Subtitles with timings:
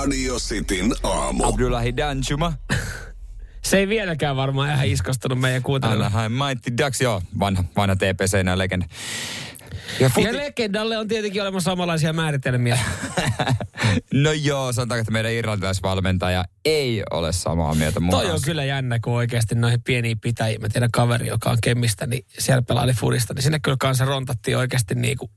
[0.00, 1.44] Radio Cityn aamu.
[1.44, 2.52] Abdullahi Danjuma.
[3.64, 6.06] Se ei vieläkään varmaan ihan iskostunut meidän kuuntelijoille.
[6.06, 8.86] Anaheim Mighty Ducks, joo, vanha, vanha TPC ja legenda.
[10.00, 10.26] Ja, futi...
[10.26, 12.78] ja legendalle on tietenkin olemassa samanlaisia määritelmiä.
[14.24, 18.98] no joo, sanotaanko, että meidän irlantilaisvalmentaja ei ole samaa mieltä mun Toi on kyllä jännä,
[19.04, 20.60] kun oikeasti noihin pieniin pitäjiin.
[20.60, 24.56] Mä tiedän kaveri, joka on kemmistä, niin siellä pelaili fudista, niin sinne kyllä kanssa rontattiin
[24.56, 25.30] oikeasti niin kuin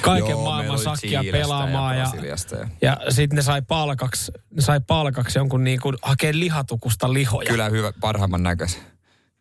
[0.00, 1.98] kaiken Joo, maailman sakkia pelaamaan.
[1.98, 2.66] Ja, ja, ja.
[2.82, 5.96] ja sitten ne sai palkaksi, ne sai palkaksi jonkun niin kuin
[6.32, 7.50] lihatukusta lihoja.
[7.50, 8.91] Kyllä hyvä, parhaimman näköisen.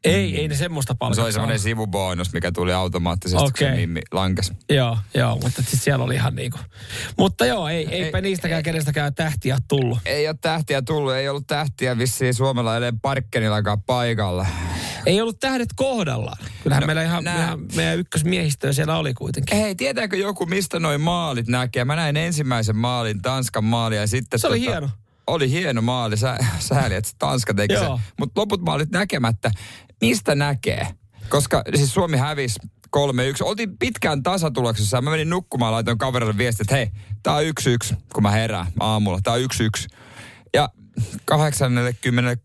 [0.04, 1.16] Ei, ei ne semmoista palkkaa.
[1.16, 3.52] Se oli semmoinen sivubonus, mikä tuli automaattisesti, okay.
[3.52, 4.52] kun se mimmi lankes.
[4.70, 6.58] Joo, joo, mutta siis siellä oli ihan niinku.
[7.18, 10.00] Mutta joo, ei, eipä ei, niistäkään ei, kenestäkään tähtiä tullut.
[10.05, 14.46] Ei ole tähtiä tullut, ei ollut tähtiä vissiin Suomella edelleen parkkenillakaan paikalla.
[15.05, 16.38] Ei ollut tähdet kohdallaan.
[16.63, 17.46] Kyllähän no, meillä ihan, nää...
[17.46, 19.58] ihan meidän ykkösmiehistöä siellä oli kuitenkin.
[19.58, 21.86] Hei, tietääkö joku, mistä noin maalit näkee?
[21.86, 24.40] Mä näin ensimmäisen maalin, Tanskan maalia ja sitten...
[24.40, 24.90] Se tota, oli hieno
[25.27, 27.90] oli hieno maali, Sä, sääli, että Tanska teki sen.
[28.20, 29.52] Mutta loput maalit näkemättä.
[30.02, 30.88] Mistä näkee?
[31.30, 32.60] Koska siis Suomi hävisi
[32.98, 32.99] 3-1.
[33.41, 35.02] Oltiin pitkään tasatuloksessa.
[35.02, 36.88] Mä menin nukkumaan, laitoin kaverille viestiä, että hei,
[37.24, 37.44] tää on
[37.94, 39.20] 1-1, kun mä herään aamulla.
[39.24, 39.96] Tää on 1-1.
[40.54, 40.70] Ja
[41.26, 42.38] 80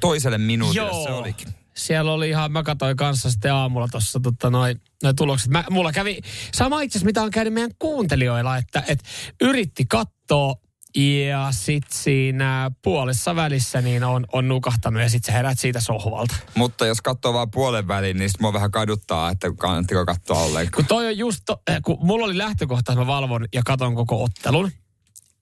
[0.00, 1.04] toiselle minuutille Joo.
[1.04, 1.48] se olikin.
[1.76, 5.50] Siellä oli ihan, mä katsoin kanssa sitten aamulla tuossa tota, noin noi tulokset.
[5.50, 6.20] Mä, mulla kävi
[6.54, 9.00] sama itse mitä on käynyt meidän kuuntelijoilla, että et
[9.40, 10.54] yritti katsoa
[10.96, 16.34] ja sitten siinä puolessa välissä niin on, on nukahtanut ja sitten sä herät siitä sohvalta.
[16.54, 20.72] Mutta jos katsoo vaan puolen väliin, niin sitten mua vähän kaduttaa, että kannattiko katsoa ollenkaan.
[20.74, 23.94] Kun toi on just, to, eh, kun mulla oli lähtökohta, että mä valvon ja katon
[23.94, 24.72] koko ottelun.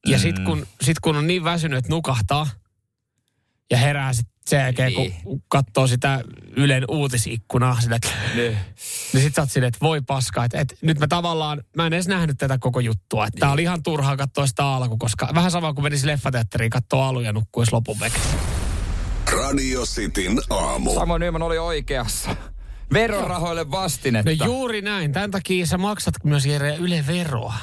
[0.06, 0.22] Ja mm.
[0.22, 2.46] sitten kun, sit kun on niin väsynyt, että nukahtaa
[3.70, 5.42] ja herää sitten sen jälkeen, kun niin.
[5.48, 6.24] katsoo sitä
[6.56, 8.58] Ylen uutisikkunaa, sille, että, niin.
[9.12, 11.92] niin sit sä oot silleen, että voi paska, että, että nyt mä tavallaan, mä en
[11.92, 13.26] edes nähnyt tätä koko juttua.
[13.26, 13.40] Että niin.
[13.40, 17.20] tää oli ihan turhaa katsoa sitä alku, koska vähän sama kuin menisi leffateatteriin katsoa alu
[17.20, 17.96] ja nukkuisi lopun.
[19.32, 20.94] Radio Cityn aamu.
[20.94, 22.36] Samoin Nyman oli oikeassa.
[22.92, 24.30] Verorahoille vastinetta.
[24.30, 25.12] No juuri näin.
[25.12, 26.44] Tämän takia sä maksat myös
[26.78, 27.54] Yle veroa.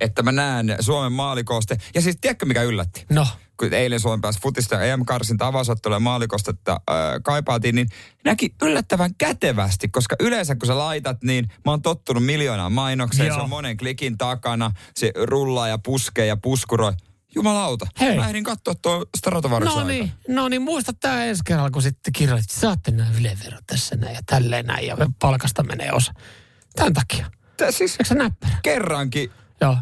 [0.00, 1.76] Että mä näen Suomen maalikooste.
[1.94, 3.06] Ja siis tiedätkö mikä yllätti?
[3.10, 3.26] No
[3.60, 7.88] kun eilen Suomen pääsi futista ja EM-karsinta avausottelua ja maalikostetta äh, kaipaatiin, niin
[8.24, 13.36] näki yllättävän kätevästi, koska yleensä kun sä laitat, niin mä oon tottunut miljoonaan mainokseen, Joo.
[13.36, 16.92] se on monen klikin takana, se rullaa ja puskee ja puskuroi.
[17.34, 17.86] Jumalauta.
[18.00, 18.16] Hei.
[18.16, 22.12] Mä ehdin katsoa tuo Stratovarus No niin, no niin, muista tää ensi kerralla, kun sitten
[22.12, 26.12] kirjoitit, saatte nämä ylevero tässä näin ja tälleen näin ja palkasta menee osa.
[26.76, 27.30] Tämän takia.
[27.56, 28.54] Tää siis Eikö näppärä?
[28.62, 29.30] Kerrankin.
[29.60, 29.76] Joo.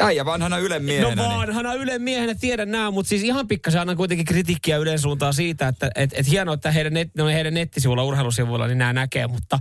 [0.00, 1.14] Äijä vanhana Ylen miehenä.
[1.14, 1.82] No vanhana niin.
[1.82, 5.90] Ylen miehenä tiedän nämä, mutta siis ihan pikkasen annan kuitenkin kritiikkiä Ylen suuntaan siitä, että
[5.94, 9.58] et, et hienoa, että heidän, net, no heidän nettisivuilla, urheilusivuilla, niin nämä näkee, mutta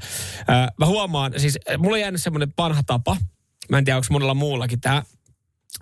[0.49, 3.17] äh, mä huomaan, siis mulla on jäänyt semmoinen vanha tapa,
[3.69, 5.03] mä en tiedä, onko monella muullakin tämä,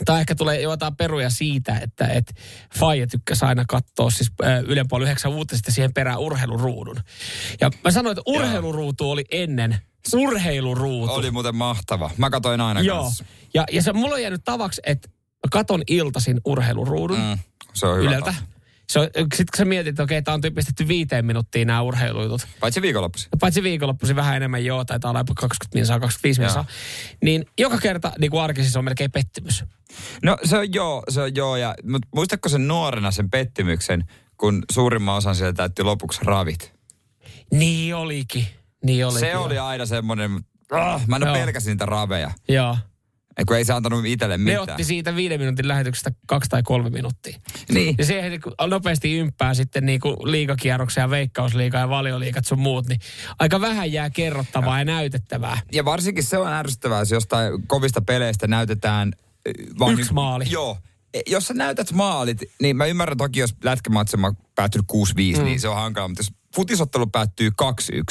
[0.05, 2.33] tai ehkä tulee jotain peruja siitä, että et
[2.79, 4.31] Faija tykkäsi aina katsoa siis
[4.67, 6.99] Ylen puoli yhdeksän uutisista siihen perään urheiluruudun.
[7.61, 9.77] Ja mä sanoin, että urheiluruutu oli ennen
[10.13, 11.13] urheiluruutu.
[11.13, 12.09] Oli muuten mahtava.
[12.17, 13.03] Mä katoin aina Joo.
[13.03, 13.25] Kanssa.
[13.53, 15.09] Ja, ja se, mulla on jäänyt tavaksi, että
[15.51, 17.19] katon iltasin urheiluruudun.
[17.19, 17.37] Mm,
[17.73, 18.09] se on hyvä.
[18.09, 18.33] Yleltä.
[18.89, 22.47] Se on, sit kun sä mietit, että okei, tää on tyyppistetty viiteen minuuttiin nämä urheilujutut.
[22.59, 23.29] Paitsi viikonloppuisin.
[23.39, 26.65] Paitsi viikonloppuisin vähän enemmän joo, tai olla jopa 20 minsaa, 25 minsaa.
[27.23, 29.63] Niin joka kerta niin kuin arkisissa on melkein pettymys.
[30.23, 31.57] No se on joo, se on joo.
[31.57, 34.03] Ja, mutta muistatko sen nuorena sen pettymyksen,
[34.37, 36.73] kun suurimman osan sieltä täytti lopuksi ravit?
[37.51, 38.47] Niin olikin.
[38.83, 39.19] Niin olikin.
[39.19, 40.31] Se oli aina semmoinen,
[40.71, 42.31] ah, mä en ole pelkäsin niitä raveja.
[42.49, 42.77] Joo.
[43.47, 44.65] Kun ei se antanut itselle mitään.
[44.65, 47.39] Ne otti siitä viiden minuutin lähetyksestä kaksi tai kolme minuuttia.
[47.71, 47.95] Niin.
[47.97, 52.99] Ja siihen nopeasti ympää sitten niin kuin liikakierroksia, veikkausliiga ja valioliikat sun muut, niin
[53.39, 55.59] aika vähän jää kerrottavaa ja, ja näytettävää.
[55.71, 59.13] Ja varsinkin se on ärsyttävää, jos jostain kovista peleistä näytetään...
[59.79, 60.45] Vaan Yksi niin, maali.
[60.49, 60.77] Joo.
[61.13, 65.43] E, jos sä näytät maalit, niin mä ymmärrän toki, jos lätkämatsi on päättynyt 6-5, mm.
[65.45, 66.07] niin se on hankala.
[66.07, 67.63] Mutta jos futisottelu päättyy 2-1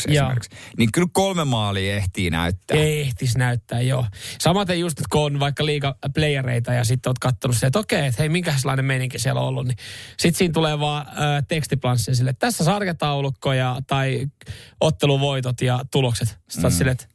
[0.09, 2.77] esimerkiksi, niin kyllä kolme maalia ehtii näyttää.
[2.77, 4.07] Ehtis näyttää, joo.
[4.41, 8.07] Samaten just, että kun on vaikka liiga playereita ja sitten oot katsonut se, että okei,
[8.07, 9.77] että hei, minkälainen meininki siellä on ollut, niin
[10.19, 11.15] sitten siinä tulee vaan äh,
[11.49, 14.27] tekstiplanssi sille, että tässä sarjataulukko ja, tai
[14.81, 16.39] otteluvoitot ja tulokset.
[16.49, 16.77] Sitten mm.
[16.77, 17.07] sille, että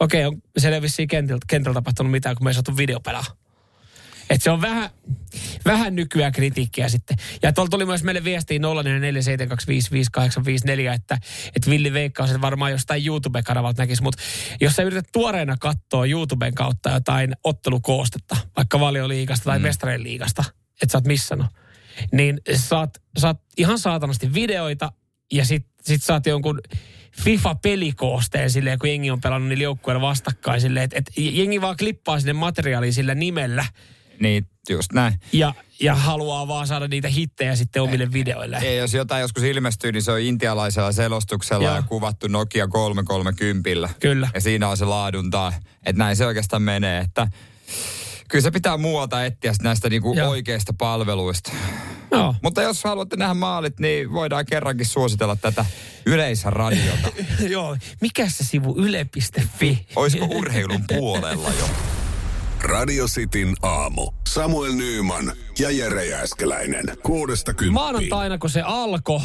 [0.00, 3.24] okei, on siellä vissiin kentällä, kentällä tapahtunut mitään, kun me ei saatu videopelaa.
[4.30, 4.90] Et se on vähän,
[5.64, 7.16] vähän nykyään kritiikkiä sitten.
[7.42, 8.66] Ja tuolla tuli myös meille viestiin 0447255854,
[10.94, 11.18] että,
[11.56, 14.02] että Villi Veikkaus että varmaan jostain YouTube-kanavalta näkisi.
[14.02, 14.22] Mutta
[14.60, 19.62] jos sä yrität tuoreena katsoa YouTuben kautta jotain ottelukoostetta, vaikka valioliigasta tai mm.
[19.62, 20.44] mestareen liigasta,
[20.82, 21.46] että sä oot missannut,
[22.12, 24.92] niin saat, saat ihan saatanasti videoita
[25.32, 26.60] ja sit, sit saat jonkun
[27.20, 32.20] FIFA-pelikoosteen silleen, kun jengi on pelannut niillä joukkueilla vastakkain silleen, että et jengi vaan klippaa
[32.20, 33.64] sinne materiaalia sillä nimellä–
[34.20, 35.14] Niin, just näin.
[35.32, 38.56] Ja, ja haluaa vaan saada niitä hittejä sitten omille videoille.
[38.62, 41.76] Ja jos jotain joskus ilmestyy, niin se on intialaisella selostuksella Joo.
[41.76, 43.88] ja kuvattu Nokia 330.
[44.00, 44.30] Kyllä.
[44.34, 45.52] Ja siinä on se laadunta,
[45.86, 47.28] että näin se oikeastaan menee, että
[48.28, 50.30] kyllä se pitää muualta etsiä näistä niinku Joo.
[50.30, 51.52] oikeista palveluista.
[52.10, 52.34] Joo.
[52.42, 55.64] Mutta jos haluatte nähdä maalit, niin voidaan kerrankin suositella tätä
[56.06, 57.08] yleisradiota.
[57.48, 57.76] Joo.
[58.00, 59.86] Mikä se sivu yle.fi?
[59.96, 61.68] Olisiko urheilun puolella jo?
[62.62, 64.10] Radio Cityn aamu.
[64.28, 66.84] Samuel Nyyman ja Jere Jääskeläinen.
[67.02, 67.72] Kuudesta kymppiin.
[67.72, 69.20] Maanantaina, kun se alkoi,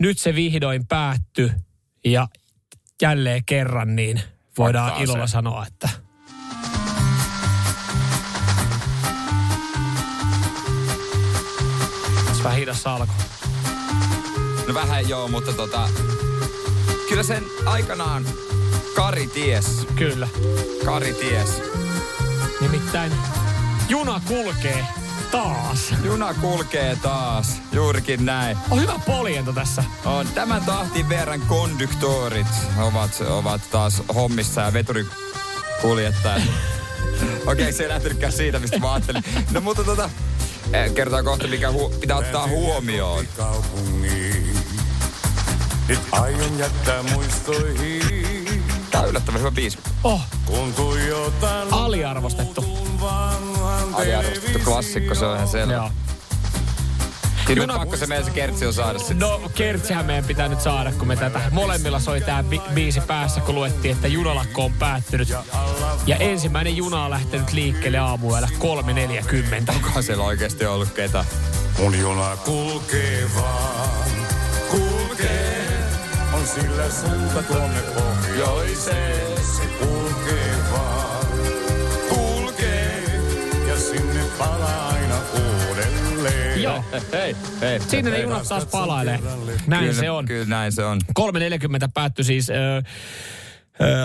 [0.00, 1.50] nyt se vihdoin päättyi
[2.04, 2.28] ja
[3.02, 4.20] jälleen kerran, niin
[4.58, 5.30] voidaan Faktaa ilolla se.
[5.30, 5.88] sanoa, että
[12.26, 13.14] Tässä vähän hidassa alkoi.
[14.68, 15.88] No vähän joo, mutta tota...
[17.08, 18.24] Kyllä sen aikanaan
[18.96, 19.86] Kari ties.
[19.96, 20.28] Kyllä.
[20.84, 21.71] Kari ties.
[22.62, 23.12] Nimittäin
[23.88, 24.86] juna kulkee
[25.30, 25.94] taas.
[26.04, 27.56] Juna kulkee taas.
[27.72, 28.58] Juurikin näin.
[28.70, 29.84] On hyvä poljento tässä.
[30.04, 30.26] On.
[30.26, 32.46] Tämän tahtin verran konduktorit
[32.78, 36.42] ovat, ovat taas hommissa ja veturikuljettajat.
[37.46, 39.24] Okei, okay, se ei lähtenytkään siitä, mistä mä ajattelin.
[39.50, 40.10] No mutta tota,
[40.72, 43.24] eh, kertaa kohta, mikä hu- pitää ottaa huomioon.
[45.88, 48.21] Nyt aion jättää muistoihin,
[48.92, 49.78] Tää on yllättävän hyvä biisi.
[50.04, 50.20] Oh,
[51.70, 52.64] aliarvostettu.
[53.92, 55.72] Aliarvostettu klassikko, se on ihan selvä.
[55.72, 55.90] Joo.
[57.46, 59.18] Kyllä Juna- me pakko se meidän se kertsi on saada sitten.
[59.18, 63.40] No, kertsihän meidän pitää nyt saada, kun me tätä molemmilla soi tää bi- biisi päässä,
[63.40, 65.28] kun luettiin, että junalakko on päättynyt.
[66.06, 69.74] Ja ensimmäinen juna on lähtenyt liikkeelle aamuyöllä 3.40.
[69.74, 71.24] Onkohan siellä oikeasti ollut ketä?
[71.78, 73.81] Mun juna kulkee vaan.
[76.42, 79.36] On sillä suunta tuonne pohjoiseen.
[79.56, 81.26] Se kulkee vaan,
[82.08, 83.02] kulkee.
[83.68, 86.62] Ja sinne palaa aina uudelleen.
[86.62, 87.80] Joo, Hei, hei.
[87.80, 89.18] sinne ne junat taas palailee.
[89.66, 90.24] Näin kyllä, se on.
[90.26, 91.00] Kyllä näin se on.
[91.20, 92.82] 3.40 päättyi siis ö,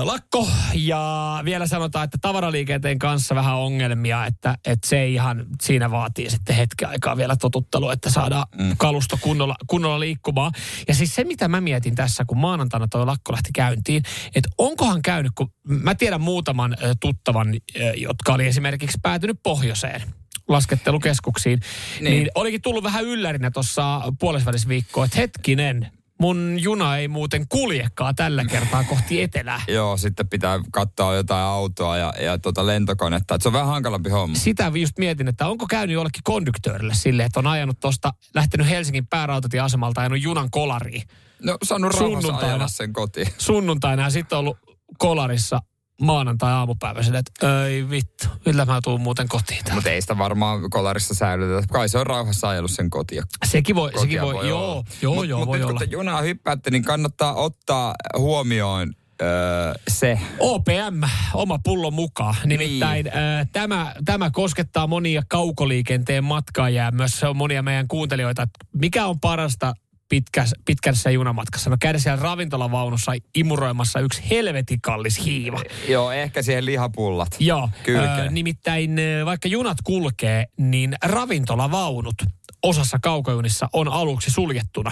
[0.04, 6.30] lakko ja vielä sanotaan, että tavaraliikenteen kanssa vähän ongelmia, että, että se ihan siinä vaatii
[6.30, 8.78] sitten hetken aikaa vielä totuttelua, että saadaan mm.
[8.78, 10.52] kalusto kunnolla, kunnolla liikkumaan.
[10.88, 14.04] Ja siis se, mitä mä mietin tässä, kun maanantaina toi lakko lähti käyntiin,
[14.36, 20.02] että onkohan käynyt, kun mä tiedän muutaman ö, tuttavan, ö, jotka oli esimerkiksi päätynyt pohjoiseen
[20.48, 21.60] laskettelukeskuksiin,
[22.02, 22.30] niin, Niin.
[22.36, 28.84] olikin tullut vähän yllärinä tuossa puolesvälisviikkoa, että hetkinen, mun juna ei muuten kuljekaan tällä kertaa
[28.84, 29.62] kohti etelää.
[29.78, 33.36] Joo, sitten pitää katsoa jotain autoa ja, ja tota lentokonetta.
[33.36, 34.36] Et se on vähän hankalampi homma.
[34.36, 39.08] Sitä just mietin, että onko käynyt jollekin konduktöörille silleen, että on ajanut tuosta, lähtenyt Helsingin
[39.08, 41.04] päärautatieasemalta ajanut junan kolariin
[41.44, 43.28] No, saanut rauhassa ajella sen kotiin.
[43.38, 44.58] sunnuntaina ja sitten ollut
[44.98, 45.60] kolarissa
[46.02, 49.76] maanantai-aamupäivä silleen, että ei vittu, millä mä tuun muuten kotiin täällä.
[49.76, 51.68] Mutta ei sitä varmaan kolarissa säilytetä.
[51.74, 53.24] Kai se on rauhassa ajellut sen kotia.
[53.46, 54.84] Sekin voi, sekin kotia voi, joo, olla.
[55.02, 55.80] joo, mut, joo, mut voi nyt olla.
[55.80, 60.20] kun te junaa hyppäätte, niin kannattaa ottaa huomioon öö, se.
[60.40, 61.04] OPM,
[61.34, 62.36] oma pullo mukaan.
[62.46, 63.18] Nimittäin niin.
[63.18, 68.48] äh, tämä, tämä koskettaa monia kaukoliikenteen matkaajia myös se on monia meidän kuuntelijoita.
[68.74, 69.74] Mikä on parasta
[70.10, 71.70] pitkässä, pitkässä junamatkassa?
[71.70, 75.62] No käydä siellä ravintolavaunussa imuroimassa yksi helvetin kallis hiiva.
[75.90, 77.36] Joo, ehkä siihen lihapullat.
[77.40, 78.34] Joo, Kylkeen.
[78.34, 78.96] nimittäin
[79.26, 82.16] vaikka junat kulkee, niin ravintolavaunut
[82.64, 84.92] osassa kaukojunissa on aluksi suljettuna.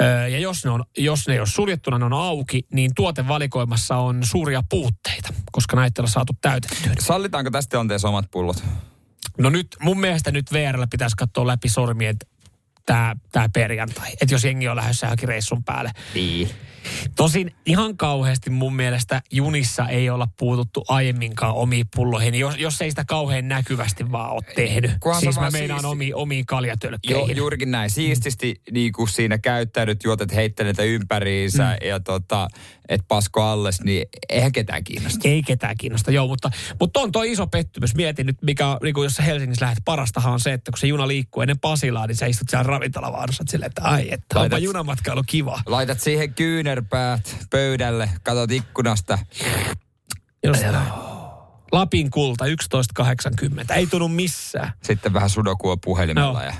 [0.00, 3.96] Ö, ja jos ne, on, jos ne ei ole suljettuna, ne on auki, niin tuotevalikoimassa
[3.96, 6.92] on suuria puutteita, koska näitä ole saatu täytettyä.
[6.98, 8.64] Sallitaanko tästä tilanteessa omat pullot?
[9.38, 12.16] No nyt mun mielestä nyt VRllä pitäisi katsoa läpi sormien
[12.86, 14.12] tämä perjantai.
[14.20, 15.90] Että jos jengi on lähdössä johonkin reissun päälle.
[16.14, 16.50] Niin.
[17.16, 22.90] Tosin ihan kauheasti mun mielestä junissa ei olla puututtu aiemminkaan omiin pulloihin, jos, jos ei
[22.90, 24.90] sitä kauhean näkyvästi vaan ole tehnyt.
[25.00, 27.36] Kunhan se siis mä vaan meinaan siisti- omiin, omiin Joo, kaljatölkkeihin.
[27.36, 27.90] juurikin näin.
[27.90, 31.88] Siististi niin kuin siinä käyttäydyt, juotet heitteleitä ympäriinsä mm.
[31.88, 32.48] ja tota,
[32.88, 35.28] et pasko alles, niin eihän ketään kiinnosta.
[35.28, 36.50] Ei ketään kiinnosta, joo, mutta,
[36.80, 37.94] mutta on toi iso pettymys.
[37.94, 40.86] Mietin nyt, mikä niin kuin jos sä Helsingissä lähdet, parastahan on se, että kun se
[40.86, 44.56] juna liikkuu ennen Pasilaa, niin sä istut siellä ravintolavaanussa että silleen, että ai, että onpa
[44.56, 45.60] Laitat- junamatkailu kiva.
[45.66, 46.34] Laitat siihen
[46.74, 49.18] kyynärpäät pöydälle, katot ikkunasta.
[50.46, 50.62] Just.
[51.72, 53.72] Lapin kulta 11.80.
[53.74, 54.72] Ei tunnu missään.
[54.82, 56.42] Sitten vähän sudokua puhelimella.
[56.42, 56.50] Joo.
[56.50, 56.54] Ja...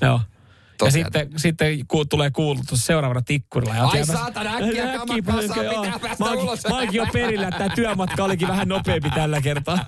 [0.00, 0.20] Joo.
[0.20, 1.04] Ja Tosiaan.
[1.12, 3.74] sitten, sitten ku, tulee kuulutus seuraavana tikkurilla.
[3.74, 5.82] Ja Ai saatana, äkkiä kamat Äkkiä kasaan, joo.
[5.84, 6.60] päästä Mä oonkin- ulos.
[6.68, 9.78] Mä oonkin jo perillä, että tämä työmatka olikin vähän nopeampi tällä kertaa.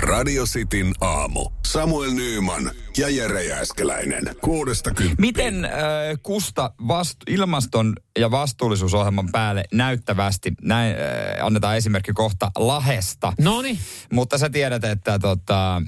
[0.00, 1.50] Radio Cityn aamu.
[1.66, 4.22] Samuel Nyyman ja Jere Jääskeläinen.
[4.40, 5.16] Kuudesta kymppiin.
[5.18, 5.70] Miten äh,
[6.22, 10.52] Kusta vast, ilmaston ja vastuullisuusohjelman päälle näyttävästi.
[10.62, 13.32] Näin äh, annetaan esimerkki kohta Lahesta.
[13.40, 13.78] Noni.
[14.12, 15.82] Mutta sä tiedät, että tota,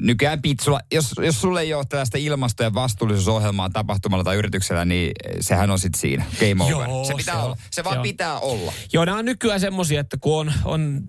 [0.00, 5.12] nykyään pitsulla, jos, jos sulle ei ole tällaista ilmasto- ja vastuullisuusohjelmaa tapahtumalla tai yrityksellä, niin
[5.40, 6.24] sehän on sitten siinä.
[6.40, 6.88] Game over.
[6.88, 7.44] Joo, se pitää se on.
[7.44, 7.56] olla.
[7.70, 8.02] Se vaan Se on.
[8.02, 8.72] pitää olla.
[8.92, 11.02] Joo, nämä on nykyään semmoisia, että kun on, on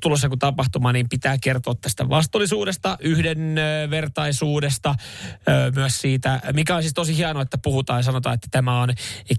[0.00, 4.89] tulossa joku tapahtuma, niin pitää kertoa tästä vastuullisuudesta, yhdenvertaisuudesta,
[5.48, 8.88] ö, myös siitä, mikä on siis tosi hienoa, että puhutaan ja sanotaan, että tämä on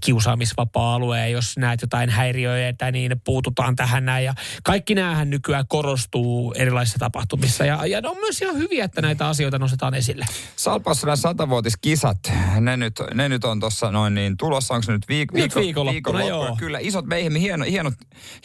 [0.04, 4.24] kiusaamisvapaa-alue, ja jos näet jotain häiriöitä, niin puututaan tähän näin.
[4.24, 9.02] Ja kaikki näähän nykyään korostuu erilaisissa tapahtumissa, ja, ja ne on myös ihan hyviä, että
[9.02, 10.26] näitä asioita nostetaan esille.
[10.56, 12.18] Salpassa nämä satavuotiskisat,
[12.60, 16.24] ne nyt, ne nyt on tuossa noin niin tulossa, onko se nyt viik- Nyt viikonloppuna,
[16.24, 16.56] joo.
[16.58, 17.92] Kyllä, isot meihin, hieno, hieno,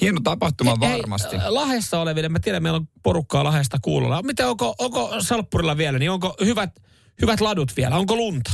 [0.02, 1.36] hieno tapahtuma Hei, varmasti.
[1.36, 4.22] äh, Lahessa oleville, mä tiedän, meillä on porukkaa Lahesta kuulolla.
[4.24, 6.70] Miten, onko, onko Salppurilla vielä, niin onko hyvät,
[7.21, 7.95] hyvät ladut vielä?
[7.95, 8.51] Onko lunta?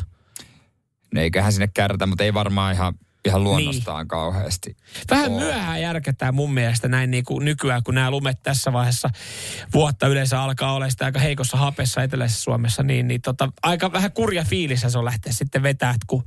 [1.14, 2.94] Ne eiköhän sinne kärrätä, mutta ei varmaan ihan,
[3.26, 4.08] ihan luonnostaan niin.
[4.08, 4.78] kauheasti.
[5.12, 5.40] Vähän Oo.
[5.40, 9.10] myöhään järkätään mun mielestä näin niin kuin nykyään, kun nämä lumet tässä vaiheessa
[9.74, 14.12] vuotta yleensä alkaa olla sitä aika heikossa hapessa eteläisessä Suomessa, niin, niin tota, aika vähän
[14.12, 16.24] kurja fiilissä se on lähteä sitten vetää, kun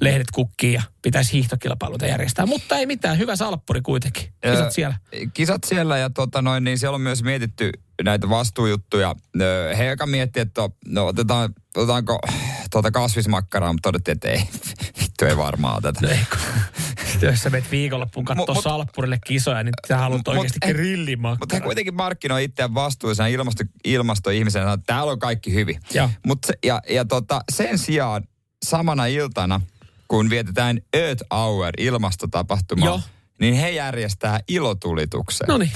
[0.00, 2.46] lehdet kukkii ja pitäisi hiihtokilpailuita järjestää.
[2.46, 4.22] Mutta ei mitään, hyvä salppuri kuitenkin.
[4.42, 4.96] Kisat Öö, siellä.
[5.34, 7.70] Kisat siellä ja tota noin, niin siellä on myös mietitty
[8.04, 9.14] näitä vastuujuttuja.
[9.40, 12.18] Öö, He aika miettii, että no, otetaan, otetaanko
[12.70, 14.42] tuota kasvismakkaraa, mutta todettiin, että ei,
[15.00, 16.00] vittu ei varmaan oteta.
[16.02, 16.08] No?
[17.22, 21.38] Jos sä menet viikonloppuun katsoa Mut- salppurille kisoja, niin sä haluat Mut- oikeasti grillimakkaraa.
[21.40, 25.80] Mutta he kuitenkin markkinoi itseään vastuullisena ilmasto, ilmastoihmisenä, että täällä on kaikki hyvin.
[25.94, 26.10] Joo.
[26.26, 28.22] Mut ja, ja tota, sen sijaan
[28.64, 29.60] samana iltana,
[30.08, 33.00] kun vietetään Earth Hour ilmastotapahtuma, Joo.
[33.40, 35.46] niin he järjestää ilotulituksen.
[35.48, 35.72] No niin.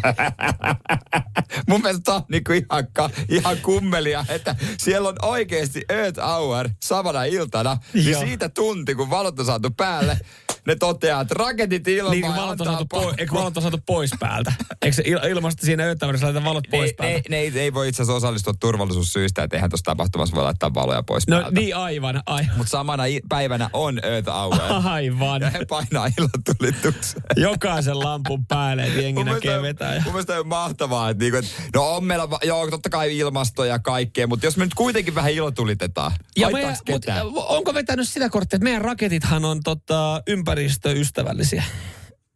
[1.68, 7.24] Mun mielestä on niinku ihan, ka, ihan kummelia, että siellä on oikeasti Earth Hour samana
[7.24, 7.76] iltana.
[7.94, 8.20] Niin Joo.
[8.20, 10.20] siitä tunti, kun valot on saatu päälle,
[10.66, 12.20] ne toteaa, että raketit ilmaan.
[12.20, 14.52] Niin valot on, saatu pois, eikö valot on saatu pois päältä?
[14.82, 17.28] Eikö se il- ilmasta siinä ööttäväydessä laita valot pois ne, päältä?
[17.28, 20.74] ne, ne, ei, ei voi itse asiassa osallistua turvallisuussyistä, että eihän tuossa tapahtumassa voi laittaa
[20.74, 21.60] valoja pois No päältä.
[21.60, 22.56] niin aivan, aivan.
[22.56, 24.56] Mutta samana i- päivänä on Earth Hour.
[24.88, 25.42] Aivan.
[25.42, 27.22] ja he painaa ilotulituksen.
[27.36, 30.04] Jokaisen lampun päälle, että jengi näkee mielestä, vetää.
[30.04, 33.78] mun mielestä on mahtavaa, että, niinku, että no on meillä, joo totta kai ilmasto ja
[33.78, 37.04] kaikkea, mutta jos me nyt kuitenkin vähän ilotulitetaan, Ja meidän, mut,
[37.48, 41.64] onko vetänyt sitä korttia, että meidän raketithan on tota, ympäristöystävällisiä?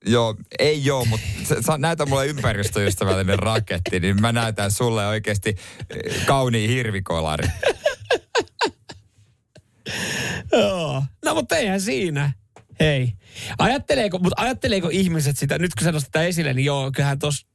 [0.06, 1.26] Joo, ei joo, mutta
[1.66, 5.56] sä, näytä mulle ympäristöystävällinen raketti, niin mä näytän sulle oikeasti
[5.90, 7.48] eh, kauniin hirvikolari.
[10.52, 11.02] Joo.
[11.24, 12.32] No mutta eihän siinä.
[12.80, 13.12] Hei.
[13.58, 17.46] Ajatteleeko, mutta ajatteleeko ihmiset sitä, nyt kun sä nostat sitä esille, niin joo, kyllähän tos,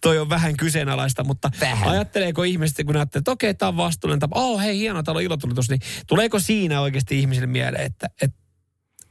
[0.00, 1.88] toi on vähän kyseenalaista, mutta Vähän.
[1.88, 5.24] ajatteleeko ihmiset, kun näette, että okei, tämä on vastuullinen tapa, oh hei, hieno, täällä on
[5.24, 8.34] ilotulitus, niin tuleeko siinä oikeasti ihmisille mieleen, että et,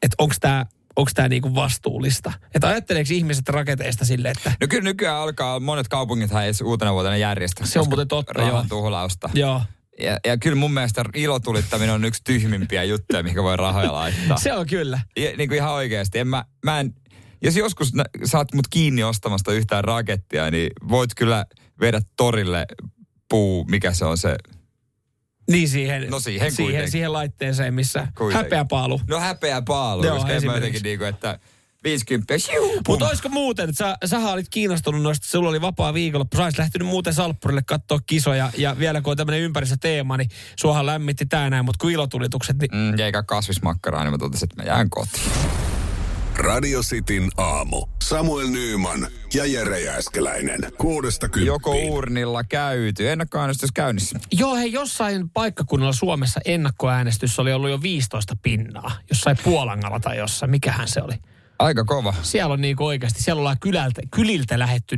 [0.02, 0.66] et onko tämä
[0.96, 2.34] onko tämä niinku vastuullista?
[2.56, 6.94] Että ajatteleeko ihmiset raketeista sille, että No kyllä nykyään alkaa, monet kaupungithan ei edes uutena
[6.94, 7.66] vuotena järjestä.
[7.66, 8.66] Se on muuten totta, Rahan joo.
[8.70, 9.30] tuhlausta.
[9.34, 9.62] joo,
[10.00, 14.38] Ja, ja kyllä mun mielestä ilotulittaminen on yksi tyhmimpiä juttuja, mikä voi rahoja laittaa.
[14.38, 15.00] se on kyllä.
[15.18, 16.20] Ja, niin kuin ihan oikeasti.
[16.20, 16.94] En mä, mä en,
[17.44, 21.46] jos joskus nä, saat mut kiinni ostamasta yhtään rakettia, niin voit kyllä
[21.82, 22.66] viedä torille
[23.30, 24.36] puu, mikä se on se.
[25.52, 26.92] Niin siihen, No siihen siihen, kuitenkin.
[26.92, 28.44] siihen laitteeseen, missä Kuitenkin.
[28.46, 29.02] häpeäpaalu.
[29.10, 31.40] No häpeä paalu, Joo, koska en mä jotenkin niin kuin, että
[31.84, 32.82] 50 shiu, pum.
[32.88, 36.88] Mutta olisiko muuten, että sä, sähän olit kiinnostunut noista, sulla oli vapaa viikonloppu, sä lähtenyt
[36.88, 41.66] muuten Salppurille katsoa kisoja, ja vielä kun on tämmöinen ympäristöteema, niin suohan lämmitti tää näin,
[41.66, 45.24] mutta kun ilotulitukset, niin Mm, eikä kasvismakkaraa, niin mä totesin, että mä jään kotiin.
[46.38, 47.86] Radio Cityn aamu.
[48.04, 50.60] Samuel Nyyman ja Jere Jääskeläinen.
[50.78, 51.46] Kuudesta kymppiin.
[51.48, 54.20] Joko urnilla käyty, ennakkoäänestys käynnissä.
[54.32, 58.92] Joo, hei, jossain paikkakunnalla Suomessa ennakkoäänestys oli ollut jo 15 pinnaa.
[59.10, 61.14] Jossain Puolangalla tai jossain, mikähän se oli.
[61.60, 62.14] Aika kova.
[62.22, 64.98] Siellä on niinku oikeasti, siellä ollaan kylältä, kyliltä lähetty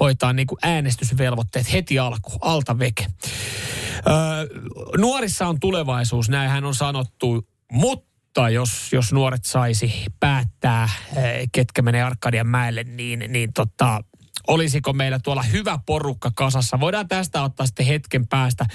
[0.00, 3.06] hoitaa niinku äänestysvelvoitteet heti alku, alta veke.
[4.06, 4.14] Öö,
[4.98, 12.02] nuorissa on tulevaisuus, näinhän on sanottu, mutta jos, jos nuoret saisi päättää, eh, ketkä menee
[12.02, 14.00] Arkadian mäelle, niin, niin tota,
[14.50, 16.80] olisiko meillä tuolla hyvä porukka kasassa.
[16.80, 18.66] Voidaan tästä ottaa sitten hetken päästä,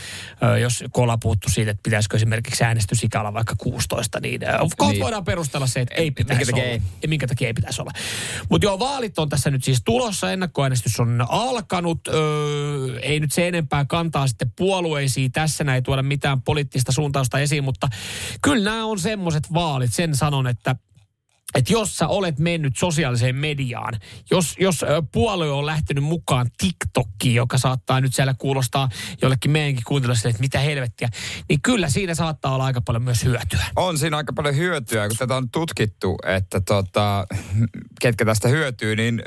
[0.61, 4.41] jos kun ollaan puhuttu siitä, että pitäisikö esimerkiksi äänestysikä olla vaikka 16, niin
[4.77, 5.03] kohta Niin.
[5.03, 6.73] voidaan perustella se, että ei Minkä pitäisi takia olla.
[6.73, 6.81] ei?
[7.01, 7.91] Ja minkä takia ei pitäisi olla.
[8.49, 12.07] Mutta joo, vaalit on tässä nyt siis tulossa, ennakkoäänestys on alkanut.
[12.07, 15.31] Öö, ei nyt se enempää kantaa sitten puolueisiin.
[15.31, 17.87] Tässä näin tuoda mitään poliittista suuntausta esiin, mutta
[18.41, 20.75] kyllä nämä on semmoiset vaalit, sen sanon, että
[21.55, 23.93] että jos sä olet mennyt sosiaaliseen mediaan,
[24.31, 28.89] jos, jos puolue on lähtenyt mukaan TikTokkiin, joka saattaa nyt siellä kuulostaa
[29.21, 31.09] jollekin meidänkin kuuntelijoille, että mitä helvettiä,
[31.49, 33.65] niin kyllä siinä saattaa olla aika paljon myös hyötyä.
[33.75, 37.27] On siinä aika paljon hyötyä, kun tätä on tutkittu, että tota,
[38.01, 39.21] ketkä tästä hyötyy, niin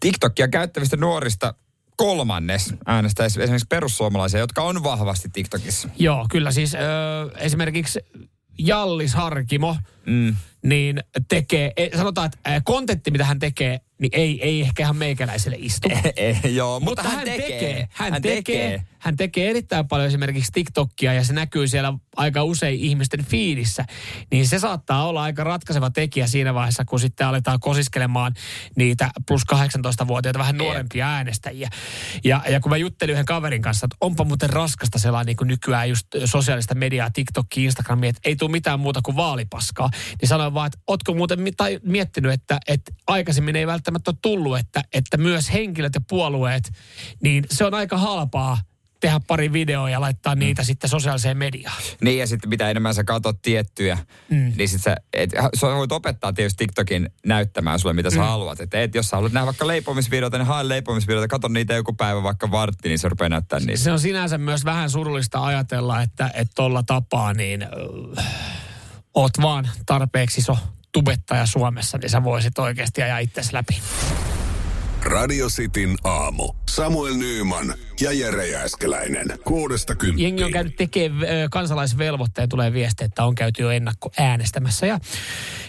[0.00, 1.54] TikTokia käyttävistä nuorista
[1.96, 5.88] kolmannes äänestäisi esimerkiksi perussuomalaisia, jotka on vahvasti TikTokissa.
[5.98, 6.78] Joo, kyllä siis ö,
[7.38, 8.00] esimerkiksi
[8.58, 10.36] Jallis Harkimo, mm.
[10.62, 15.56] Niin tekee, e, sanotaan, että kontentti, mitä hän tekee, niin ei, ei ehkä ihan meikäläiselle
[15.60, 15.88] istu.
[16.58, 17.58] joo, mutta, mutta hän, hän tekee.
[17.60, 17.88] tekee.
[17.92, 18.70] Hän, hän tekee.
[18.70, 23.84] tekee hän tekee erittäin paljon esimerkiksi TikTokia ja se näkyy siellä aika usein ihmisten fiidissä,
[24.30, 28.34] niin se saattaa olla aika ratkaiseva tekijä siinä vaiheessa, kun sitten aletaan kosiskelemaan
[28.76, 31.68] niitä plus 18-vuotiaita vähän nuorempia äänestäjiä.
[32.24, 35.48] Ja, ja kun mä juttelin yhden kaverin kanssa, että onpa muuten raskasta sellainen niin kuin
[35.48, 39.90] nykyään just sosiaalista mediaa, TikTokia, Instagramia, että ei tule mitään muuta kuin vaalipaskaa,
[40.20, 44.58] niin sanoin vaan, että ootko muuten tai miettinyt, että, että aikaisemmin ei välttämättä ole tullut,
[44.58, 46.72] että, että myös henkilöt ja puolueet,
[47.22, 48.58] niin se on aika halpaa
[49.00, 50.38] tehdä pari videoa ja laittaa mm.
[50.38, 51.82] niitä sitten sosiaaliseen mediaan.
[52.00, 53.98] Niin ja sitten mitä enemmän sä katsot tiettyjä,
[54.30, 54.52] mm.
[54.56, 55.30] niin sitten sä, et,
[55.60, 58.22] sä voit opettaa tietysti TikTokin näyttämään sulle mitä sä mm.
[58.22, 58.60] haluat.
[58.60, 62.22] Että et, jos sä haluat nähdä vaikka leipomisvideoita, niin hae leipomisvideoita, katso niitä joku päivä
[62.22, 63.76] vaikka vartti, niin se rupeaa näyttää niitä.
[63.76, 67.62] Se on sinänsä myös vähän surullista ajatella, että tuolla tapaa niin
[68.18, 68.24] äh,
[69.14, 70.58] oot vaan tarpeeksi iso
[70.92, 73.80] tubettaja Suomessa, niin sä voisit oikeasti ajaa itsesi läpi.
[75.02, 76.52] Radio Cityn aamu.
[76.68, 79.38] Samuel Nyyman ja Jere Jääskeläinen.
[79.44, 80.24] Kuudesta kymppiin.
[80.24, 84.86] Jengi on käynyt tekemään kansalaisvelvoitteen, tulee viesti, että on käyty jo ennakko äänestämässä.
[84.86, 84.98] Ja,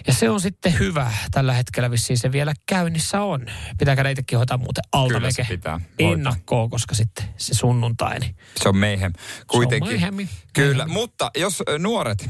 [0.07, 1.11] ja se on sitten hyvä.
[1.31, 3.45] Tällä hetkellä vissiin se vielä käynnissä on.
[3.77, 5.79] Pitääkö näitäkin hoitaa muuten alta Kyllä se pitää.
[5.99, 8.19] Ennakkoa, koska sitten se sunnuntai.
[8.19, 9.13] Niin se on meihem.
[9.47, 9.99] Kuitenkin.
[9.99, 10.27] Se on.
[10.53, 12.29] Kyllä, mutta jos nuoret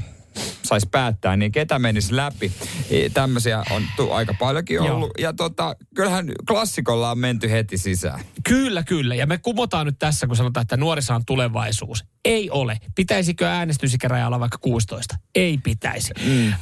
[0.64, 2.52] saisi päättää, niin ketä menisi läpi.
[2.90, 5.12] E, tämmöisiä on tu, aika paljonkin ollut.
[5.18, 5.28] Joo.
[5.28, 8.20] Ja tota, kyllähän klassikolla on menty heti sisään.
[8.44, 9.16] Kyllä, kyllä.
[9.16, 12.06] Ja me kumotaan nyt tässä, kun sanotaan, että nuorissa on tulevaisuus.
[12.26, 12.78] Ei ole.
[12.96, 15.16] Pitäisikö äänestysikäraja olla vaikka 16?
[15.36, 16.14] Ei pitäisi.
[16.26, 16.48] Mm.
[16.48, 16.54] Öö,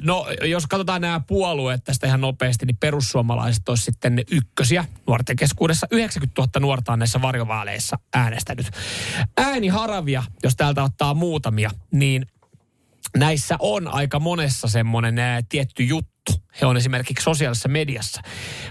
[0.00, 5.86] no, jos katsotaan nämä puolueet tästä ihan nopeasti, niin perussuomalaiset olisi sitten ykkösiä nuorten keskuudessa.
[5.90, 8.70] 90 000 nuorta on näissä varjovaaleissa äänestänyt.
[9.36, 12.26] Ääni haravia, jos täältä ottaa muutamia, niin
[13.16, 16.32] näissä on aika monessa semmoinen ää, tietty juttu.
[16.60, 18.22] He on esimerkiksi sosiaalisessa mediassa.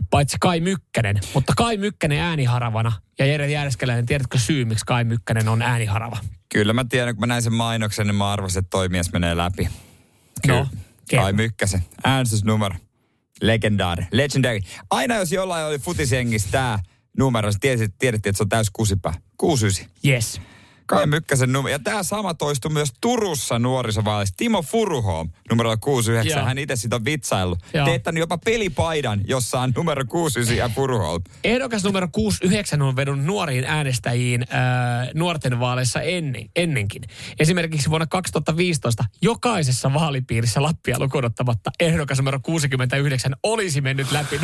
[0.09, 1.19] Paitsi Kai Mykkänen.
[1.33, 2.91] Mutta Kai Mykkänen ääniharavana.
[3.19, 6.17] Ja Jere Järskeläinen, tiedätkö syy, miksi Kai Mykkänen on ääniharava?
[6.53, 9.69] Kyllä mä tiedän, kun mä näin sen mainoksen, niin mä arvasin, että toimijas menee läpi.
[10.47, 10.59] Kyllä.
[10.59, 10.67] No,
[11.15, 11.83] Kai Mykkäsen.
[12.03, 12.75] Äänestysnumero.
[13.41, 14.05] Legendary.
[14.11, 14.59] Legendary.
[14.89, 16.79] Aina jos jollain oli futisjengissä tämä
[17.17, 17.59] numero, niin
[17.99, 19.13] tiedettiin, että se on täys kusipää.
[19.37, 19.91] 69.
[20.05, 20.41] Yes.
[20.85, 21.71] Kai Mykkäsen numero.
[21.71, 24.35] Ja tämä sama toistui myös Turussa nuorisovaaleissa.
[24.37, 26.39] Timo Furuholm, numero 69.
[26.39, 26.47] Joo.
[26.47, 27.59] Hän itse siitä on vitsaillut.
[27.73, 27.85] Joo.
[27.85, 31.23] Teettänyt jopa pelipaidan, jossa on numero 69 ja Furuholm.
[31.43, 37.03] Ehdokas numero 69 on vedonnut nuoriin äänestäjiin äh, nuorten vaaleissa ennen, ennenkin.
[37.39, 44.39] Esimerkiksi vuonna 2015 jokaisessa vaalipiirissä Lappia lukunottamatta ehdokas numero 69 olisi mennyt läpi.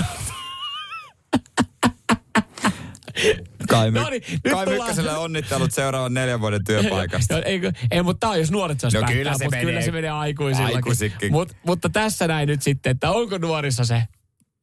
[3.72, 7.40] Kai, My- no niin, Kai Mykkäselle onnittelut seuraavan neljän vuoden työpaikasta.
[7.42, 9.66] ei, ei, mutta tämä on jos nuoret saisi no, päättää, kyllä se mutta menee.
[9.66, 11.32] kyllä se menee aikuisillakin.
[11.32, 14.04] Mut, mutta tässä näin nyt sitten, että onko nuorissa se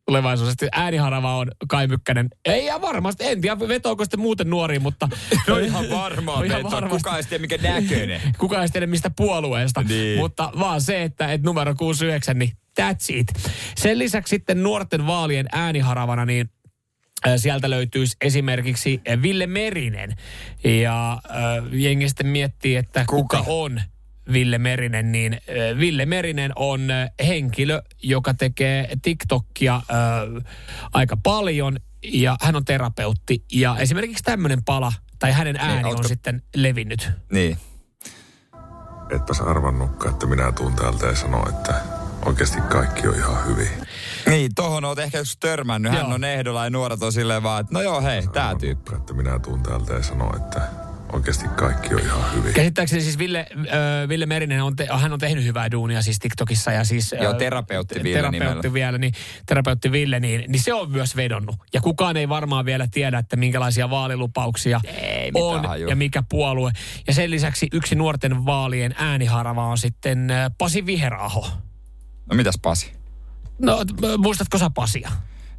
[0.09, 0.55] tulevaisuus.
[0.73, 2.29] ääniharava on Kai Mykkänen.
[2.45, 5.09] Ei ihan varmasti, en tiedä vetoako sitten muuten nuoriin, mutta...
[5.49, 6.97] no ihan varmaan ihan varmasti.
[6.97, 8.21] Kuka ei tiedä mikä näköinen.
[8.39, 9.83] Kuka ei tiedä mistä puolueesta.
[9.83, 10.19] Niin.
[10.19, 13.27] Mutta vaan se, että, että numero 69, niin that's it.
[13.77, 16.51] Sen lisäksi sitten nuorten vaalien ääniharavana, niin
[17.37, 20.17] Sieltä löytyisi esimerkiksi Ville Merinen.
[20.65, 23.81] Ja äh, jengi sitten miettii, että kuka, kuka on
[24.33, 26.89] Ville Merinen, niin äh, Ville Merinen on
[27.27, 30.45] henkilö, joka tekee TikTokia äh,
[30.93, 33.45] aika paljon ja hän on terapeutti.
[33.53, 37.11] Ja esimerkiksi tämmöinen pala tai hänen niin, ääni niin, on sitten levinnyt.
[37.33, 37.59] Niin.
[39.11, 41.75] Etpäs arvannutkaan, että minä tuun täältä ja sanon, että
[42.25, 43.69] oikeasti kaikki on ihan hyvin.
[44.27, 45.93] Niin, tohon oot ehkä joskus törmännyt.
[45.93, 46.15] Hän joo.
[46.15, 48.95] on ehdolla ja nuoret on silleen vaan, että no joo, hei, tää tyyppi.
[48.95, 50.61] Että minä tuun täältä ja sanon, että
[51.13, 52.55] oikeasti kaikki on ihan hyvin.
[52.55, 56.73] Käsittääkseni siis Ville, äh, Ville Merinen, on te, hän on tehnyt hyvää duunia siis TikTokissa
[56.73, 57.15] ja siis...
[57.21, 59.13] Joo, terapeutti Ville Terapeutti vielä, niin,
[59.47, 61.57] terapeutti Ville, niin, niin se on myös vedonnut.
[61.73, 66.73] Ja kukaan ei varmaan vielä tiedä, että minkälaisia vaalilupauksia ei, on ja mikä puolue.
[67.07, 71.47] Ja sen lisäksi yksi nuorten vaalien ääniharava on sitten Pasi Viheraho.
[72.31, 72.98] No mitäs Pasi?
[73.59, 73.85] No,
[74.19, 75.11] muistatko sä Pasia?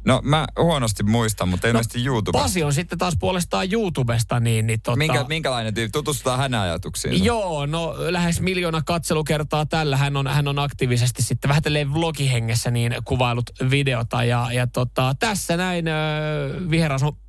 [0.04, 2.38] No mä huonosti muistan, mutta ilmeisesti no, YouTube.
[2.38, 4.96] Pasi on sitten taas puolestaan YouTubesta, niin, niin tota...
[4.96, 5.92] Minkä, minkälainen tyyppi?
[5.92, 7.24] Tutustutaan hänen ajatuksiin.
[7.24, 9.96] Joo, no lähes miljoona katselukertaa tällä.
[9.96, 11.62] Hän on, hän on aktiivisesti sitten vähän
[11.94, 14.24] vlogihengessä niin kuvailut videota.
[14.24, 15.94] Ja, ja tota, tässä näin äh,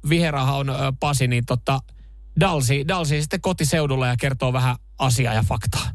[0.10, 1.80] viheraha on äh, Pasi, niin tota,
[2.40, 5.92] Dalsi, Dalsi sitten kotiseudulla ja kertoo vähän asiaa ja faktaa.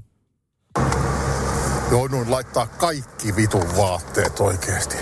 [1.90, 4.96] Jouduin laittaa kaikki vitun vaatteet oikeesti.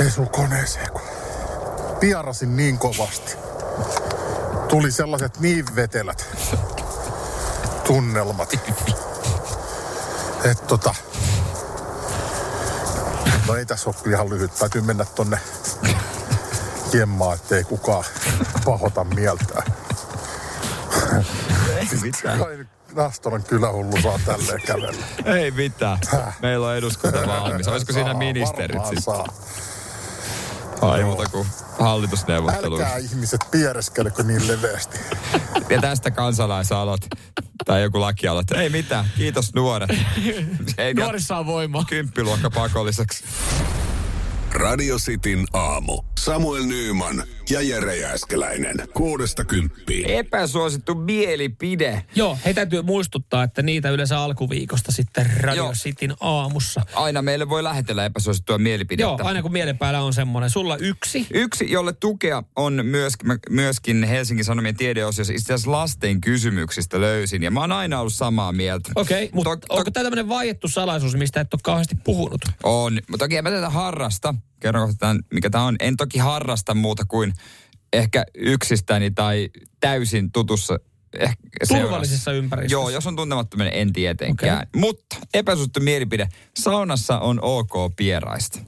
[0.00, 1.02] Ei sun koneeseen, kun
[2.00, 3.36] piarasin niin kovasti.
[4.68, 6.26] Tuli sellaiset niin vetelät
[7.86, 8.58] tunnelmat.
[10.44, 10.94] Et tota...
[13.48, 14.54] No ei tässä ole ihan lyhyt.
[14.54, 15.38] Täytyy mennä tonne
[16.92, 18.04] jemmaa, ettei kukaan
[18.64, 19.72] pahota mieltään.
[21.76, 22.38] Ei mitään.
[22.94, 25.04] Nastolan kylähullu saa tälleen kävellä.
[25.24, 25.98] Ei mitään.
[26.42, 27.68] Meillä on eduskunta valmis.
[27.68, 29.14] Olisiko siinä ministerit sitten?
[30.80, 31.46] Ai muuta kuin
[31.78, 32.74] hallitusneuvottelu.
[32.74, 34.98] Älkää ihmiset piereskelkö niin leveästi.
[35.68, 37.00] ja tästä kansalaisalot
[37.64, 38.50] tai joku lakialot.
[38.50, 39.04] Ei mitään.
[39.16, 39.90] Kiitos nuoret.
[40.78, 41.84] Ei Nuorissa on voima.
[41.88, 43.24] Kymppiluokka pakolliseksi.
[44.52, 46.02] Radio Cityn aamu.
[46.18, 48.76] Samuel Nyyman ja Jere Jääskeläinen.
[48.94, 50.10] Kuudesta kymppiin.
[50.10, 52.04] Epäsuosittu mielipide.
[52.14, 55.72] Joo, he täytyy muistuttaa, että niitä yleensä alkuviikosta sitten Radio Joo.
[55.72, 56.80] Cityn aamussa.
[56.94, 59.02] Aina meille voi lähetellä epäsuosittua mielipidettä.
[59.02, 60.50] Joo, aina kun mielipäällä on semmoinen.
[60.50, 61.26] Sulla yksi.
[61.34, 65.32] Yksi, jolle tukea on myöskin, myöskin Helsingin Sanomien tiedeosiossa.
[65.32, 67.42] Itse asiassa lasten kysymyksistä löysin.
[67.42, 68.90] Ja mä oon aina ollut samaa mieltä.
[68.94, 72.40] Okei, okay, mutta to, onko tämä tämmöinen vaiettu salaisuus, mistä et ole kauheasti puhunut?
[72.62, 75.76] On, mutta toki en mä tätä harrasta kerron tämän, mikä tämä on.
[75.80, 77.32] En toki harrasta muuta kuin
[77.92, 80.78] ehkä yksistäni tai täysin tutussa
[81.18, 82.74] ehkä Turvallisessa ympäristössä.
[82.74, 84.56] Joo, jos on tuntemattominen, en tietenkään.
[84.56, 84.80] Okay.
[84.80, 86.28] Mutta epäsuosittu mielipide.
[86.58, 88.58] Saunassa on ok pieraista.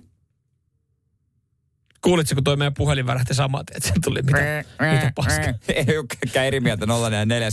[2.00, 5.42] Kuulitko, kun toi meidän puhelin värähti samat, että se tuli mitä, mitä paska?
[5.68, 7.50] Ei eri mieltä 04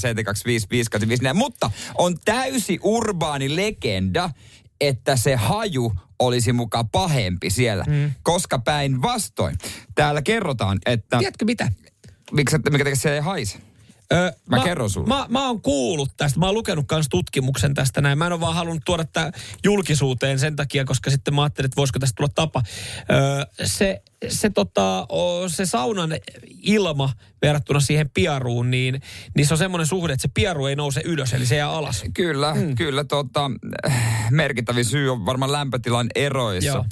[1.33, 4.29] Mutta on täysi urbaani legenda,
[4.81, 8.11] että se haju olisi mukaan pahempi siellä, mm.
[8.23, 9.57] koska päinvastoin.
[9.95, 11.17] Täällä kerrotaan, että...
[11.17, 11.71] Tiedätkö mitä?
[12.31, 13.57] Miksi, mikä tekee siellä ei haise?
[14.13, 15.07] Öö, mä, mä kerron sulle.
[15.07, 16.39] Mä, mä oon kuullut tästä.
[16.39, 18.17] Mä oon lukenut myös tutkimuksen tästä näin.
[18.17, 19.31] Mä en ole vaan halunnut tuoda tämä
[19.63, 22.63] julkisuuteen sen takia, koska sitten mä ajattelin, että voisiko tästä tulla tapa.
[23.11, 25.07] Öö, se, se, tota,
[25.47, 26.11] se saunan
[26.61, 29.01] ilma verrattuna siihen piaruun, niin,
[29.35, 32.03] niin se on semmoinen suhde, että se piaru ei nouse ylös, eli se jää alas.
[32.13, 32.75] Kyllä, mm.
[32.75, 33.03] kyllä.
[33.03, 33.51] Tota,
[34.31, 36.67] merkittävin syy on varmaan lämpötilan eroissa.
[36.67, 36.85] Joo.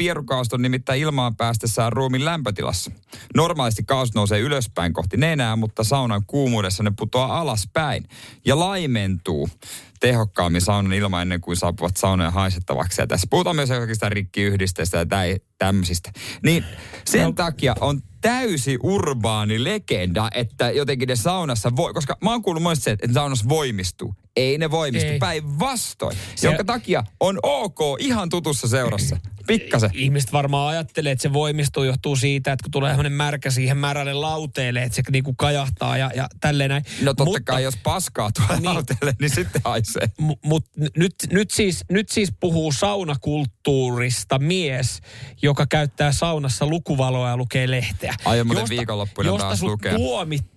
[0.53, 2.91] On nimittäin ilmaan päästessään ruumin lämpötilassa.
[3.35, 8.07] Normaalisti kaasut nousee ylöspäin kohti nenää, mutta saunan kuumuudessa ne putoaa alaspäin
[8.45, 9.49] ja laimentuu
[9.99, 13.01] tehokkaammin saunan ilma ennen kuin saapuvat saunojen haisettavaksi.
[13.01, 15.05] Ja tässä puhutaan myös oikeastaan rikkiyhdisteistä ja
[15.57, 16.11] tämmöisistä.
[16.43, 16.65] Niin
[17.05, 17.31] sen no.
[17.31, 22.83] takia on täysi urbaani legenda, että jotenkin ne saunassa voi, koska mä oon kuullut monesti
[22.83, 24.15] se, että saunassa voimistuu.
[24.39, 26.17] Ei ne voimistu, päinvastoin.
[26.41, 29.17] Jonka takia on ok ihan tutussa seurassa.
[29.47, 29.89] Pikkasen.
[29.93, 34.13] Ihmiset varmaan ajattelee, että se voimistuu johtuu siitä, että kun tulee semmoinen märkä siihen märälle
[34.13, 36.83] lauteelle, että se niinku kajahtaa ja, ja tälleen näin.
[37.01, 40.07] No totta mutta, kai, jos paskaa tulee niin, lauteelle, niin sitten haisee.
[40.45, 45.01] Mutta nyt, nyt, siis, nyt siis puhuu saunakulttuurista mies,
[45.41, 48.15] joka käyttää saunassa lukuvaloa ja lukee lehteä.
[48.25, 49.97] Aion muuten viikonloppuna taas lukea.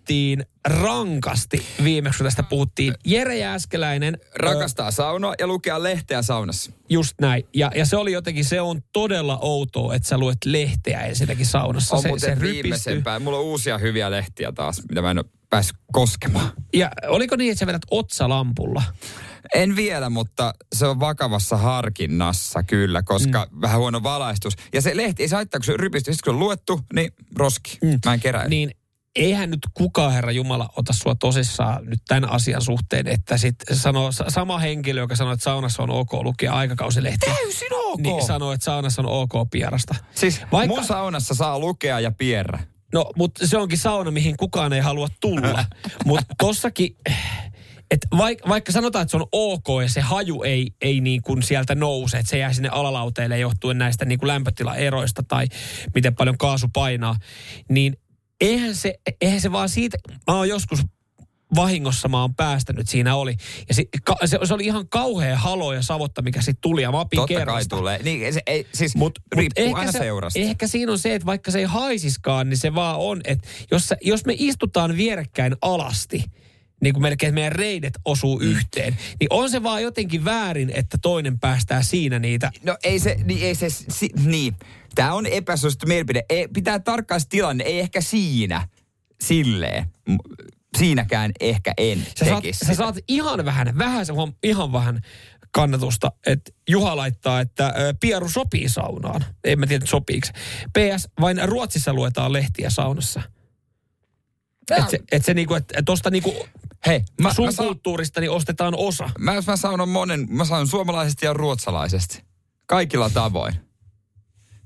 [0.02, 2.94] Tuomittiin rankasti viimeksi, kun tästä puhuttiin.
[3.06, 4.18] Jere Jääskeläinen...
[4.34, 6.72] Rakastaa ö, saunoa ja lukea lehteä saunassa.
[6.88, 7.44] Just näin.
[7.54, 11.96] Ja, ja se oli jotenkin, se on todella outoa, että sä luet lehteä ensinnäkin saunassa.
[11.96, 13.18] On se, muuten se viimeisempää.
[13.18, 16.52] Mulla on uusia hyviä lehtiä taas, mitä mä en ole päässyt koskemaan.
[16.74, 18.82] Ja oliko niin, että sä vedät otsalampulla?
[19.54, 23.60] En vielä, mutta se on vakavassa harkinnassa kyllä, koska mm.
[23.60, 24.56] vähän huono valaistus.
[24.72, 26.14] Ja se lehti ei saa kun se rypistyy.
[26.14, 27.78] Sitten kun on luettu, niin roski.
[27.82, 27.98] Mm.
[28.04, 28.48] Mä en kerää.
[28.48, 28.70] Niin
[29.16, 34.12] eihän nyt kukaan, Herra Jumala, ota sua tosissaan nyt tämän asian suhteen, että sit sanoo,
[34.28, 37.26] sama henkilö, joka sanoo, että saunassa on ok lukea aikakausilehti.
[37.26, 38.00] Täysin ok.
[38.00, 39.94] Niin sanoo, että saunassa on ok pierasta.
[40.14, 42.58] Siis Vaikka, mun saunassa saa lukea ja pierrä.
[42.92, 45.64] No, mutta se onkin sauna, mihin kukaan ei halua tulla.
[46.06, 46.96] mutta tossakin,
[47.90, 51.42] että vaikka, vaikka sanotaan, että se on ok ja se haju ei, ei niin kuin
[51.42, 55.46] sieltä nouse, että se jää sinne alalauteille johtuen näistä niin kuin lämpötilaeroista tai
[55.94, 57.16] miten paljon kaasu painaa,
[57.68, 57.96] niin
[58.42, 59.98] eihän se, eihän se vaan siitä,
[60.30, 60.80] mä oon joskus
[61.54, 63.36] vahingossa mä oon päästänyt, siinä oli.
[63.68, 66.92] Ja se, ka, se, se oli ihan kauhea halo ja savotta, mikä sitten tuli, ja
[66.92, 67.76] mä opin Totta kerrasta.
[67.76, 68.02] kai tulee.
[68.02, 70.38] Niin, se, ei, siis mut, mut ehkä, se, seurasta.
[70.40, 73.94] ehkä siinä on se, että vaikka se ei haisiskaan, niin se vaan on, että jos,
[74.02, 76.24] jos me istutaan vierekkäin alasti,
[76.82, 78.46] niin kuin melkein meidän reidet osuu mm.
[78.46, 82.50] yhteen, niin on se vaan jotenkin väärin, että toinen päästää siinä niitä.
[82.64, 84.56] No ei se, niin ei se, si, niin.
[84.94, 86.24] Tämä on epäsuosittu mielipide.
[86.28, 88.68] Ei, pitää tarkkaa se tilanne, ei ehkä siinä,
[89.22, 89.86] silleen.
[90.78, 94.06] Siinäkään ehkä en sä saat, sä saat ihan vähän, vähän,
[94.42, 95.00] ihan vähän
[95.50, 99.24] kannatusta, että Juha laittaa, että pieru sopii saunaan.
[99.44, 100.28] En mä tiedä, sopiiko.
[100.78, 103.22] PS, vain Ruotsissa luetaan lehtiä saunassa.
[104.70, 106.48] Että se, et se niinku, että et tosta niinku
[106.86, 109.10] Hei, mä, sun mä kulttuurista niin ostetaan osa.
[109.18, 112.22] Mä, mä saunon monen, mä saunon suomalaisesti ja ruotsalaisesti.
[112.66, 113.54] Kaikilla tavoin.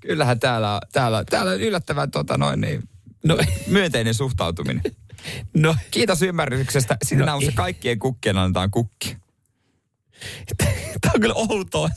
[0.01, 2.89] Kyllähän täällä, täällä, täällä on yllättävän tota noin niin,
[3.25, 4.83] no, myönteinen suhtautuminen.
[5.55, 5.77] No.
[5.91, 6.97] Kiitos ymmärryksestä.
[7.05, 9.17] Siinä no, on se kaikkien kukkien annetaan kukki.
[11.01, 11.89] Tämä on kyllä outoa.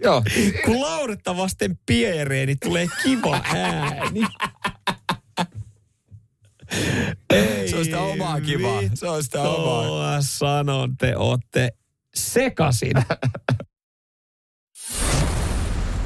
[0.00, 0.22] Joo.
[0.64, 4.20] Kun lauretta vasten pieree, niin tulee kiva ääni.
[7.30, 8.80] Ei, se on sitä omaa kivaa.
[8.94, 10.16] Se on sitä omaa.
[10.20, 11.68] sanon, te ootte
[12.14, 12.92] sekasin.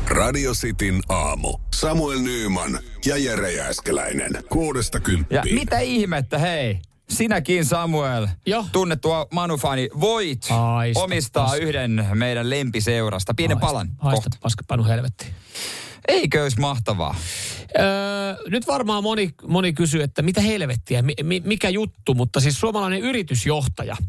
[0.08, 1.58] Radio Cityn aamu.
[1.74, 4.30] Samuel Nyyman ja Jere Jääskeläinen.
[4.48, 5.36] Kuudesta kymppiin.
[5.36, 6.80] Ja mitä ihmettä, hei.
[7.10, 8.64] Sinäkin Samuel, jo.
[8.72, 11.56] tunnettua Manufani, voit Haista omistaa paska.
[11.64, 13.34] yhden meidän lempiseurasta.
[13.34, 13.88] Pienen haista, palan.
[13.98, 15.26] Haista paska panu helvetti.
[16.08, 17.14] Eikö olisi mahtavaa?
[17.78, 23.00] Öö, nyt varmaan moni, moni kysyy, että mitä helvettiä, mi, mikä juttu, mutta siis suomalainen
[23.00, 23.96] yritysjohtaja–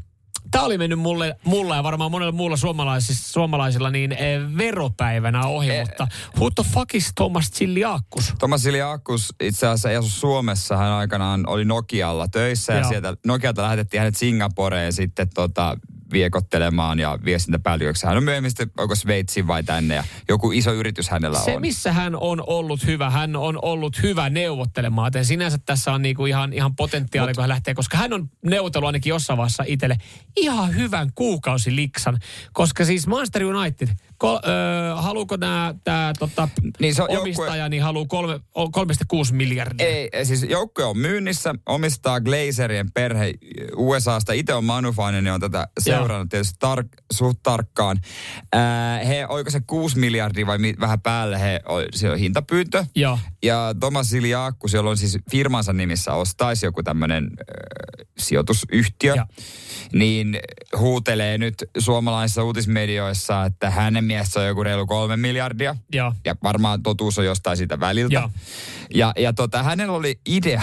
[0.52, 5.70] Tämä oli mennyt mulle, mulle ja varmaan monella muulla suomalaisilla, suomalaisilla niin eh, veropäivänä ohi,
[5.70, 6.08] e, mutta
[6.38, 8.34] who the fuck is Thomas Chiliakkus?
[8.40, 10.78] Thomas Chiliakkus itse asiassa ei asu Suomessa.
[10.78, 12.90] Hän aikanaan oli Nokialla töissä ja Joo.
[12.90, 15.78] sieltä Nokialta lähetettiin hänet Singaporeen sitten tota,
[16.12, 18.08] viekottelemaan ja viestintäpäälliköksi.
[18.08, 21.62] Hän on myöhemmin sitten, onko Sveitsiin vai tänne ja joku iso yritys hänellä Se, on.
[21.62, 25.08] missä hän on ollut hyvä, hän on ollut hyvä neuvottelemaan.
[25.08, 28.30] Joten sinänsä tässä on niinku ihan, ihan potentiaali, Mut, kun hän lähtee, koska hän on
[28.46, 29.98] neuvotellut ainakin jossain vaiheessa itselle
[30.36, 32.20] ihan hyvän kuukausiliksan.
[32.54, 33.90] Koska siis Manchester United–
[34.20, 37.70] ko, ö, haluuko nämä, tämä tota, niin se on omistaja, joukkue...
[37.70, 38.06] niin haluaa
[39.26, 39.88] 3,6 miljardia?
[39.88, 43.34] Ei, siis joukkue on myynnissä, omistaa Glazerien perhe
[43.76, 44.34] USAsta.
[44.34, 47.98] Itse on Manufainen, niin on tätä seurannut tietysti tar- suht tarkkaan.
[48.56, 51.62] Äh, he, oiko se 6 miljardia vai mi- vähän päälle, he,
[51.96, 52.86] se on hintapyyntö.
[52.96, 59.16] Ja, ja Thomas Siljaakku, siellä on siis firmansa nimissä ostaisi joku tämmöinen äh, sijoitusyhtiö.
[59.16, 59.28] Ja
[59.94, 60.40] niin
[60.78, 65.76] huutelee nyt suomalaisissa uutismedioissa, että hänen mies on joku reilu kolme miljardia.
[65.94, 68.14] Ja, ja varmaan totuus on jostain siitä väliltä.
[68.14, 68.30] Ja,
[68.94, 70.62] ja, ja tota, hänellä oli idea,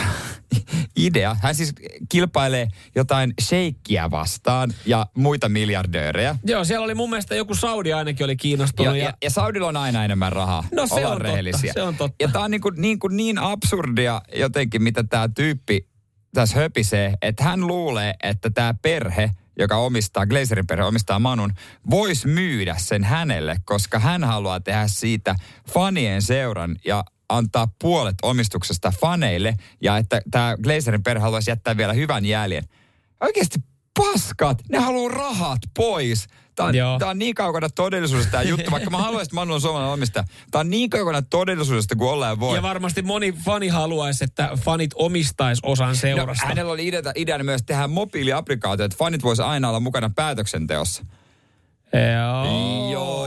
[0.97, 1.37] idea.
[1.43, 1.75] Hän siis
[2.09, 6.37] kilpailee jotain sheikkiä vastaan ja muita miljardöörejä.
[6.45, 8.97] Joo, siellä oli mun mielestä joku Saudi ainakin oli kiinnostunut.
[8.97, 10.65] Ja, ja, ja Saudilla on aina enemmän rahaa.
[10.73, 11.61] No se on rehellisiä.
[11.61, 12.17] totta, se on totta.
[12.21, 15.87] Ja tää on niin, kuin, niin, kuin niin absurdia jotenkin, mitä tämä tyyppi
[16.35, 21.53] tässä höpisee, että hän luulee, että tämä perhe, joka omistaa, Glazerin perhe omistaa Manun,
[21.91, 25.35] voisi myydä sen hänelle, koska hän haluaa tehdä siitä
[25.73, 31.93] fanien seuran ja antaa puolet omistuksesta faneille ja että tämä Glazerin perhe haluaisi jättää vielä
[31.93, 32.65] hyvän jäljen.
[33.21, 33.59] Oikeasti
[33.99, 36.27] paskat, ne haluaa rahat pois.
[36.55, 39.61] Tämä on, tämä on niin kaukana todellisuudesta tämä juttu, vaikka mä haluaisin, että Manu on
[39.61, 40.25] suomalainen omistaja.
[40.51, 42.57] Tämä on niin kaukana todellisuudesta kuin ollaan voi.
[42.57, 46.45] Ja varmasti moni fani haluaisi, että fanit omistaisi osan no, seurasta.
[46.45, 51.05] No, hänellä oli idea, ideana myös tehdä mobiiliaplikaatio, että fanit voisi aina olla mukana päätöksenteossa.
[51.93, 53.26] Joo, Joo.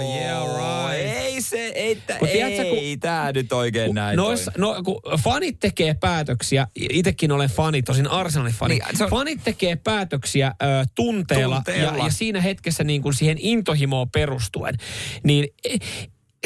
[1.89, 5.59] Ei se, ei, tä, ei, tiedätkö, kun, tää nyt oikein näin nois, No, kun fanit
[5.59, 8.73] tekee päätöksiä, itekin olen fani, tosin Arsenalin fani.
[8.73, 11.97] Niin, on, fanit tekee päätöksiä ö, tunteella, tunteella.
[11.97, 14.75] Ja, ja siinä hetkessä niin kuin siihen intohimoon perustuen.
[15.23, 15.47] Niin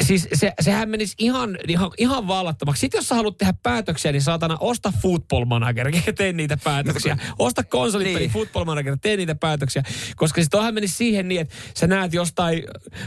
[0.02, 2.80] siis se, sehän menisi ihan, ihan, ihan vallattomaksi.
[2.80, 7.16] Sitten jos sä haluat tehdä päätöksiä, niin saatana osta Football Manager, tee niitä päätöksiä.
[7.38, 8.30] Osta konsolipeli niin.
[8.30, 9.82] Football Manager, tee niitä päätöksiä.
[10.16, 12.62] Koska sitten toihan menisi siihen niin, että sä näet jostain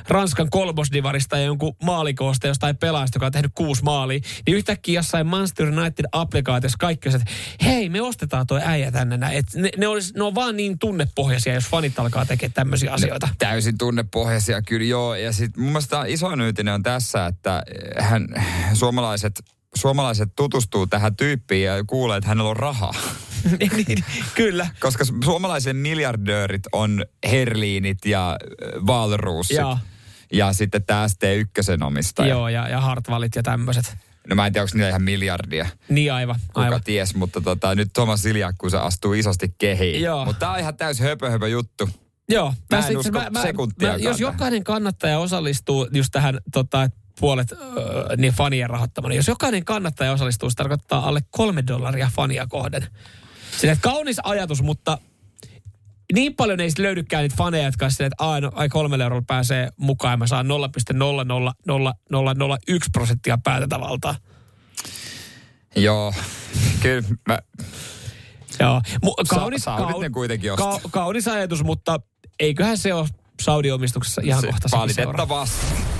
[0.08, 5.28] Ranskan kolmosdivarista ja jonkun maalikoosta, jostain pelaajasta, joka on tehnyt kuusi maalia, niin yhtäkkiä jossain
[5.28, 7.32] Manchester United-applikaatiossa kaikki että
[7.64, 9.20] hei, me ostetaan tuo äijä tänne.
[9.32, 13.28] Et ne, ne, olisi, ne on vaan niin tunnepohjaisia, jos fanit alkaa tekemään tämmöisiä asioita.
[13.28, 15.16] No, täysin tunnepohjaisia, kyllä joo.
[15.16, 17.64] Ja sitten mun mielestä isoin uutinen on tässä, että
[18.00, 18.28] hän,
[18.74, 19.44] suomalaiset,
[19.76, 22.94] suomalaiset tutustuu tähän tyyppiin ja kuulee, että hänellä on rahaa.
[23.60, 24.04] Niin, niin,
[24.36, 24.68] kyllä.
[24.80, 28.38] Koska suomalaisen miljardöörit on Herliinit ja
[28.88, 29.58] Valruusit.
[29.58, 29.78] Ja,
[30.34, 32.30] ja sitten tämä ST1 omistaja.
[32.30, 33.98] Joo, ja, ja Hartwallit ja tämmöiset.
[34.30, 35.68] No mä en tiedä, onko niillä ihan miljardia.
[35.90, 36.40] Niin aivan.
[36.48, 36.84] Kuka aivan.
[36.84, 38.24] ties, mutta tota, nyt Thomas
[38.58, 40.02] kun se astuu isosti kehiin.
[40.02, 40.26] Joo.
[40.26, 41.90] Mutta tää on ihan täys höpö, höpö juttu.
[42.30, 42.54] Joo.
[42.72, 47.52] Mä, mä en usko mä, sekuntia mä, Jos jokainen kannattaja osallistuu just tähän tota, puolet
[47.52, 47.58] äh,
[48.18, 52.88] niin fanien rahoittamana, jos jokainen kannattaja osallistuu, se tarkoittaa alle kolme dollaria fania kohden.
[53.58, 54.98] Sille, että kaunis ajatus, mutta
[56.14, 59.24] niin paljon ei löydykään niitä faneja, jotka on silleen, että ai, no, ai kolmella eurolla
[59.28, 64.16] pääsee mukaan ja mä saan 0,00001 prosenttia päätäntävaltaa.
[65.76, 66.14] Joo,
[66.82, 67.40] kyllä mä,
[68.60, 68.82] Joo.
[69.06, 72.00] Mu- kaunis, Sa- ne kuitenkin ka- kaunis ajatus, mutta
[72.40, 73.08] eiköhän se ole
[73.42, 75.36] Saudi-omistuksessa ihan se kohta sekin seuraava.
[75.36, 75.98] valitettavasti.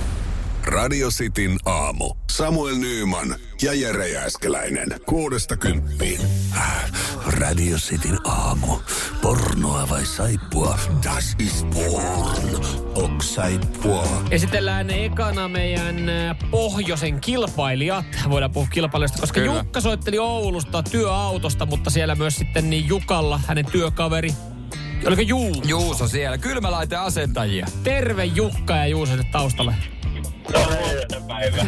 [0.66, 2.14] Radio Cityn aamu.
[2.30, 4.88] Samuel Nyyman ja Jere Jääskeläinen.
[5.06, 6.20] Kuudesta kymppiin.
[7.26, 8.76] Radio Cityn aamu.
[9.22, 10.78] Pornoa vai saippua?
[11.04, 12.66] Das ist porn.
[12.94, 14.22] Ok saippua.
[14.30, 18.06] Esitellään ekana meidän äh, pohjoisen kilpailijat.
[18.30, 19.56] Voidaan puhua kilpailijoista, koska Kyllä.
[19.56, 24.30] Jukka soitteli Oulusta työautosta, mutta siellä myös sitten niin Jukalla, hänen työkaveri.
[25.06, 25.62] Oliko Juu?
[25.66, 26.38] Juuso siellä.
[26.38, 27.66] Kylmälaiteen-asentajia.
[27.82, 29.74] Terve Jukka ja Juuso sinne taustalle.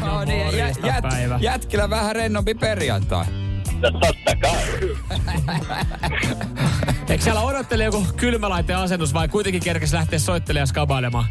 [0.00, 1.38] No niin, jä, jät, päivä.
[1.42, 3.24] jätkillä vähän rennompi perjantai.
[3.80, 4.62] Totta kai.
[7.10, 11.24] Eikö siellä odottele joku kylmälaiteen asennus vai kuitenkin kerkesi lähteä soittelemaan ja skabailemaan?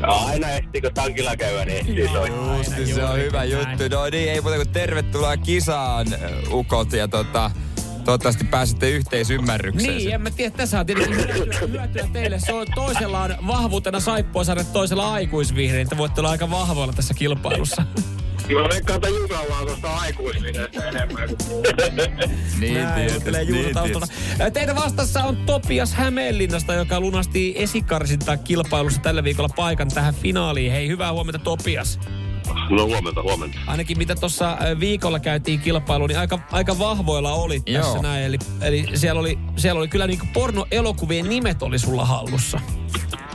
[0.00, 2.56] No, aina ehtii, kun tankilla käydä, niin ehtii soittaa.
[2.56, 3.50] Justi, se on hyvä näin.
[3.50, 3.96] juttu.
[3.96, 6.06] No niin, ei muuta kuin tervetuloa kisaan,
[6.50, 6.92] ukot.
[6.92, 7.50] Ja tota,
[8.04, 9.96] toivottavasti pääsette yhteisymmärrykseen.
[9.96, 12.40] Niin, en mä tiedä, tässä on tietenkin hyötyä, hyötyä teille.
[12.40, 15.84] Se on toisella on vahvuutena saippua saada toisella aikuisvihreä.
[15.84, 17.82] Te voitte olla aika vahvoilla tässä kilpailussa.
[18.42, 19.88] Mä veikkaan, että Jukalla on tuosta
[20.88, 21.28] enemmän.
[22.60, 24.14] Niin, tietysti, niin, tietysti.
[24.40, 30.72] Ä, Teitä vastassa on Topias Hämeenlinnasta, joka lunasti esikarsinta kilpailussa tällä viikolla paikan tähän finaaliin.
[30.72, 32.00] Hei, hyvää huomenta Topias.
[32.70, 33.58] No huomenta, huomenta.
[33.66, 38.02] Ainakin mitä tuossa viikolla käytiin kilpailu, niin aika, aika vahvoilla oli tässä Joo.
[38.02, 38.24] näin.
[38.24, 42.60] Eli, eli siellä, oli, siellä oli kyllä niinku pornoelokuvien nimet oli sulla hallussa.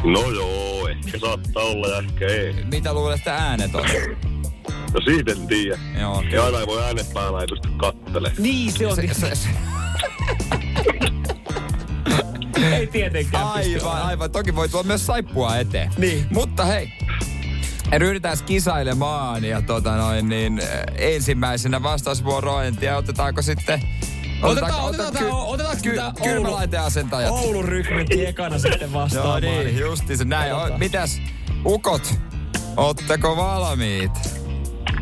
[0.04, 2.54] No joo, ehkä saattaa olla ja ehkä ei.
[2.72, 3.86] Mitä luulet, että äänet on?
[4.94, 5.78] No siitä en tiedä.
[6.00, 8.32] Joo, Ja aina ei voi äänet päällä ei pysty kattele.
[8.38, 8.96] Niin se on.
[8.96, 9.50] se, se, se,
[12.76, 14.32] ei tietenkään aivan, aivan.
[14.32, 15.92] Toki voi tulla myös saippua eteen.
[15.98, 16.26] Niin.
[16.34, 16.90] Mutta hei,
[17.98, 23.82] ryhdytään kisailemaan ja tota noin, niin äh, ensimmäisenä vastausvuoro, en tiedä otetaanko sitten...
[24.42, 27.32] Otetaan, otetaan, otetaan, otetaanko ky, mitä kylmälaiteen-asentajat.
[27.32, 29.42] Oulun rykmentti ekana sitten No vastaamaan.
[29.42, 30.54] niin, justi se näin.
[30.56, 31.22] O, mitäs,
[31.66, 32.14] ukot,
[32.78, 34.12] ootteko valmiit?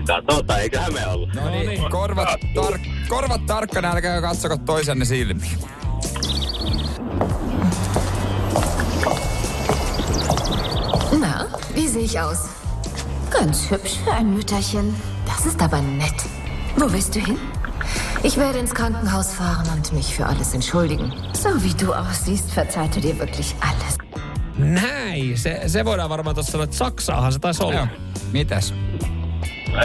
[0.08, 1.30] Katsotaan, eiköhän me olla.
[1.36, 1.90] No niin, niin.
[1.92, 5.58] korvat, tar- korvat tarkkana, älkää katsoko toisenne silmiin.
[11.20, 12.38] Na, wie sehe ich aus?
[13.40, 14.96] Ganz hübsch für ein Mütterchen.
[15.26, 16.14] Das ist aber nett.
[16.78, 17.38] Wo willst du hin?
[18.24, 21.14] Ich werde ins Krankenhaus fahren und mich für alles entschuldigen.
[21.34, 23.98] So wie du aussiehst, verzeiht er dir wirklich alles.
[24.58, 27.76] Näin, se, se voidaan varmaan tuossa sanoa, että Saksaahan se taisi olla.
[27.76, 27.88] Joo.
[28.32, 28.74] Mitäs?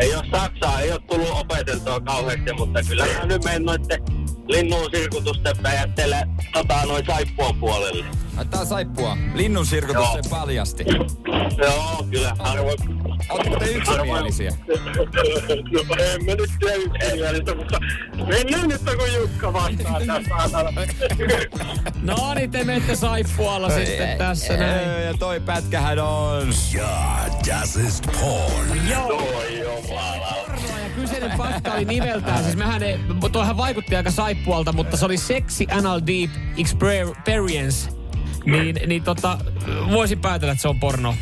[0.01, 4.03] Ei ole Saksaa, ei ole tullut opeteltua kauheasti, mutta kyllä mä nyt menen noitten
[4.49, 8.05] linnun sirkutusten päätteelle tota noin saippuan puolelle.
[8.59, 9.16] On saippua.
[9.35, 10.12] Linnun sirkutus Joo.
[10.12, 10.85] sen paljasti.
[11.59, 12.79] Joo, kyllä harvoin.
[13.31, 14.51] Ootteko te yksimielisiä?
[14.69, 17.79] No en mä nyt tiedä yksimielistä, mutta
[18.27, 20.73] mennään nyt kun Jukka vastaa tässä.
[22.03, 25.07] No niin, te menette saippualla sitten tässä näin.
[25.07, 26.49] Ja toi pätkähän on...
[26.75, 28.88] Ja, das ist porn.
[28.88, 29.07] Ja
[30.97, 32.99] kyseinen paikka oli nimeltään, siis mehän ei,
[33.33, 38.00] toihan vaikutti aika saippualta, mutta se oli Sexy Anal Deep Experience.
[38.44, 39.38] Niin, niin tota,
[39.90, 41.14] voisin päätellä, että se on porno.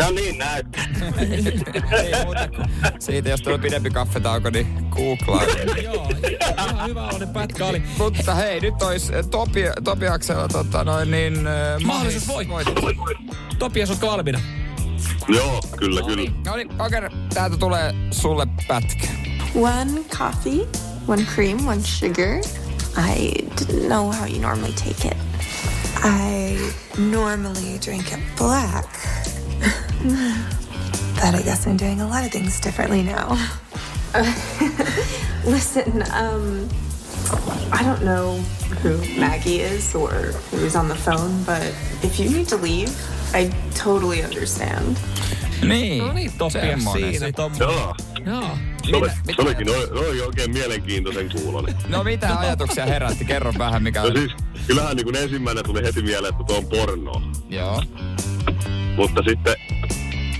[0.00, 0.84] No niin näyttää.
[2.04, 2.66] Ei muuta kuin
[2.98, 5.44] siitä, jos tulee pidempi kaffetauko, niin googlaa.
[5.84, 6.08] Joo,
[6.58, 7.82] ihan hyvä oloinen pätkä oli.
[7.98, 11.46] Mutta hei, nyt olisi Topi, Topiaksella tota noin niin...
[11.46, 12.74] äh, Mahdollisuus voittaa.
[13.58, 14.40] Topias, ootko valmiina?
[15.28, 16.30] Joo, kyllä, kyllä.
[16.46, 19.08] No niin, Oker, täältä tulee sulle pätkä.
[19.54, 20.66] One coffee,
[21.08, 22.38] one cream, one sugar.
[22.98, 25.29] I didn't know how you normally take it.
[25.96, 28.84] I normally drink it black.
[31.14, 33.36] but I guess I'm doing a lot of things differently now.
[35.44, 36.68] Listen, um,
[37.72, 38.38] I don't know
[38.82, 40.10] who Maggie is or
[40.50, 42.90] who's on the phone, but if you need to leave,
[43.34, 44.98] I totally understand.
[45.62, 47.18] Niin, No niin, Topias siinä.
[47.18, 47.32] se.
[47.58, 48.09] Joo.
[48.26, 48.58] Joo.
[48.90, 51.74] Se oli, se olikin, no, no, oli oikein mielenkiintoisen kuulonen.
[51.88, 53.24] No mitä ajatuksia herätti?
[53.24, 54.16] Kerro vähän mikä No on.
[54.16, 54.32] siis,
[54.66, 57.22] kyllähän niin kuin ensimmäinen tuli heti mieleen, että tuo on pornoa.
[57.48, 57.82] Joo.
[58.96, 59.54] Mutta sitten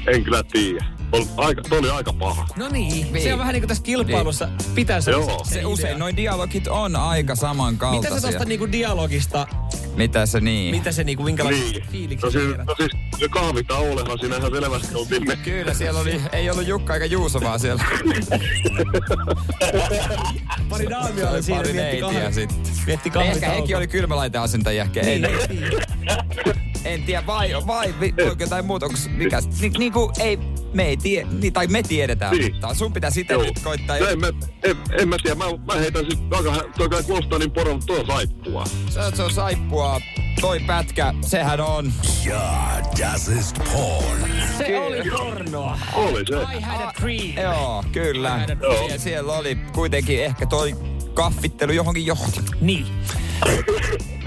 [0.07, 0.85] en kyllä tiedä.
[1.13, 2.47] On aika, toi oli aika paha.
[2.57, 3.23] No niin, Niin.
[3.23, 4.49] se on vähän niin kuin tässä kilpailussa.
[4.75, 5.45] Pitäisi Joo.
[5.45, 8.21] Se usein noin dialogit on aika Mitä samankaltaisia.
[8.21, 9.47] sä tuosta niinku dialogista
[9.95, 10.75] Mitä se niin?
[10.75, 11.85] Mitä se niinku, minkälaisen Niin.
[11.93, 15.37] fiiliksen No siis, no siis se kahvitaulehan siinä ihan selvästi oltiin me.
[15.37, 17.85] Kyllä, siellä oli, ei ollut Jukka eikä Juuso vaan siellä.
[20.69, 22.33] Pari daamia oli siinä, Pari mietti neitiä kahvi.
[22.35, 22.59] sitten.
[22.87, 23.61] Mietti Ehkä kahvitaukoa.
[23.61, 24.87] hekin oli kylmälaiteasentajia.
[25.03, 25.27] En,
[26.85, 30.39] en tiedä, vai, vai vi- voiko jotain muuta, onko mikä, ni, niin kuin ei,
[30.75, 32.53] me ei tie, niin, tai me tiedetään, Niin.
[32.53, 33.43] mutta sun pitää sitä Joo.
[33.43, 33.99] nyt koittaa.
[33.99, 34.27] No en, mä,
[34.63, 35.45] en, en mä tiedä, mä,
[35.75, 36.21] mä heitän sit,
[36.79, 38.65] toi kai kuulostaa niin poron, mutta toi on saippua.
[38.91, 40.01] Se, on- se on saippua,
[40.41, 41.93] toi pätkä, sehän on.
[42.25, 44.31] Ja, das ist porn.
[44.59, 45.79] Se oli pornoa.
[45.95, 46.57] Oli se.
[46.57, 47.53] I had a dream.
[47.55, 48.47] Joo, kyllä.
[48.63, 48.89] Joo.
[48.89, 50.75] Ja siellä oli kuitenkin ehkä toi
[51.15, 52.41] kaffittelu johonkin johti.
[52.61, 52.87] Niin.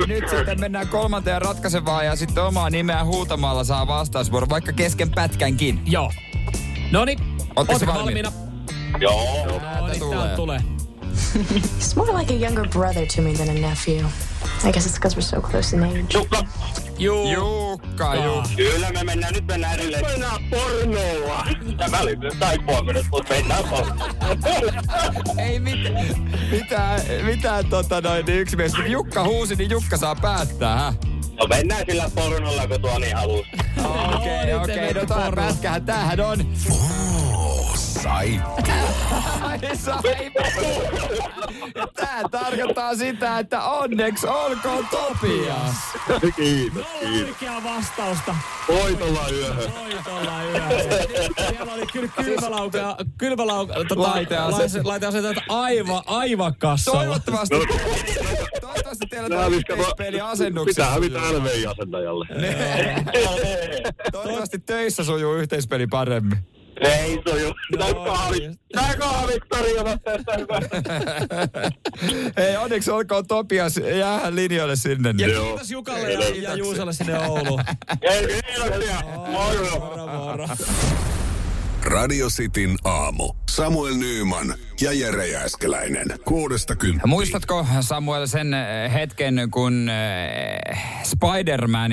[0.07, 5.79] Nyt sitten mennään kolmanteen ratkaisevaan ja sitten omaa nimeä huutamalla saa vastausvuoro, vaikka kesken pätkänkin.
[5.85, 6.11] Joo.
[6.93, 7.17] Noni,
[7.55, 8.31] Ootteko ootko valmiina?
[8.31, 8.99] valmiina?
[8.99, 9.45] Joo.
[9.47, 10.35] No niin, tulee.
[10.35, 10.59] tulee.
[11.79, 14.05] He's more like a younger brother to me than a nephew.
[14.63, 16.13] I guess it's because we're so close in age.
[16.13, 16.43] Jukka,
[16.99, 17.31] Juu.
[17.31, 18.49] Jukka, Jukka.
[18.55, 20.05] kyllä me mennään, nyt mennään edelleen.
[20.05, 21.47] Mennään pornolla.
[21.77, 22.33] Tämä oli nyt
[22.85, 24.09] mennyt, mutta mennään pornolla.
[25.45, 26.05] Ei mitään,
[26.51, 28.81] mitään, mitään tota noin niin yksimielistä.
[28.81, 30.93] Kun Jukka huusi, niin Jukka saa päättää, hä?
[31.39, 33.45] No mennään sillä pornolla, kun tuo niin halus.
[34.15, 36.39] Okei, okei, no tää pätkähän, tämähän on.
[36.71, 38.57] Oh, saippua.
[41.95, 45.75] Tää tarkoittaa sitä, että onneksi olkoon Topias.
[46.35, 47.27] Kiitos, kiitos.
[47.27, 48.35] Oikea vastausta.
[48.67, 49.71] Voitolla yöhön.
[49.79, 50.79] Voitolla yöhön.
[51.49, 54.73] Siellä oli kyllä kylmälauka, kylmälauka, tota, Laiteaset.
[54.73, 56.99] laite- laiteasetet aivan, aivan kassalla.
[56.99, 57.65] Toivottavasti, No.
[57.65, 58.52] toivottavasti
[59.09, 60.73] teillä Nää on viska- yhteispeliasennuksia.
[60.73, 62.27] Pitää hävitä LVI-asentajalle.
[64.11, 66.37] Toivottavasti töissä sujuu yhteispeli paremmin.
[66.81, 67.53] Ei soju.
[67.79, 68.43] No, kahvi.
[68.43, 68.59] just.
[68.73, 70.59] Tää kahvit tarjoavat tästä hyvää.
[72.37, 73.77] Hei, onneksi olkoon Topias.
[73.97, 75.13] Jäähän linjoille sinne.
[75.17, 75.27] Ja.
[75.27, 75.45] Joo.
[75.45, 77.61] kiitos Jukalle ja, ja Juusalle sinne Ouluun.
[78.01, 78.95] Ei, kiitoksia.
[79.31, 79.79] Moro.
[79.79, 80.47] Moro, moro.
[81.85, 83.33] Radio Cityn aamu.
[83.49, 86.05] Samuel Nyyman ja Jere Jääskeläinen.
[86.25, 87.09] Kuudesta kymppiin.
[87.09, 91.91] Muistatko Samuel sen äh, hetken, kun äh, Spider-Man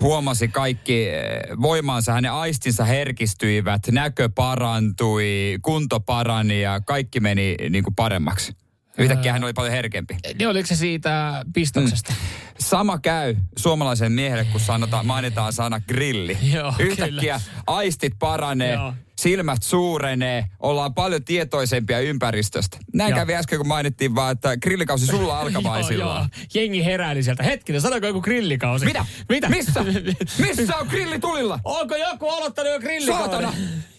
[0.00, 7.84] huomasi kaikki äh, voimansa, hänen aistinsa herkistyivät, näkö parantui, kunto parani ja kaikki meni niin
[7.84, 8.52] kuin paremmaksi.
[8.98, 10.16] Yhtäkkiä hän oli paljon herkempi.
[10.38, 12.14] Niin oliko se siitä pistoksesta?
[12.58, 16.38] Sama käy suomalaisen miehelle, kun sanotaan, mainitaan sana grilli.
[16.54, 18.94] Joo, Yhtäkkiä aistit paranee, Joo.
[19.20, 22.78] Silmät suurenee, ollaan paljon tietoisempia ympäristöstä.
[22.94, 23.18] Näin Joo.
[23.18, 26.30] kävi äsken, kun mainittiin vaan, että grillikausi sulla alkavaisillaan.
[26.36, 26.46] Joo, joo.
[26.54, 27.42] Jengi heräili sieltä.
[27.42, 28.84] Hetkinen, sanoiko joku grillikausi?
[28.84, 29.06] Mitä?
[29.28, 29.48] Mitä?
[29.48, 29.84] Missä?
[30.46, 31.60] Missä on grilli tulilla?
[31.64, 33.30] Onko joku aloittanut jo grillikauden?
[33.30, 33.52] Saatana!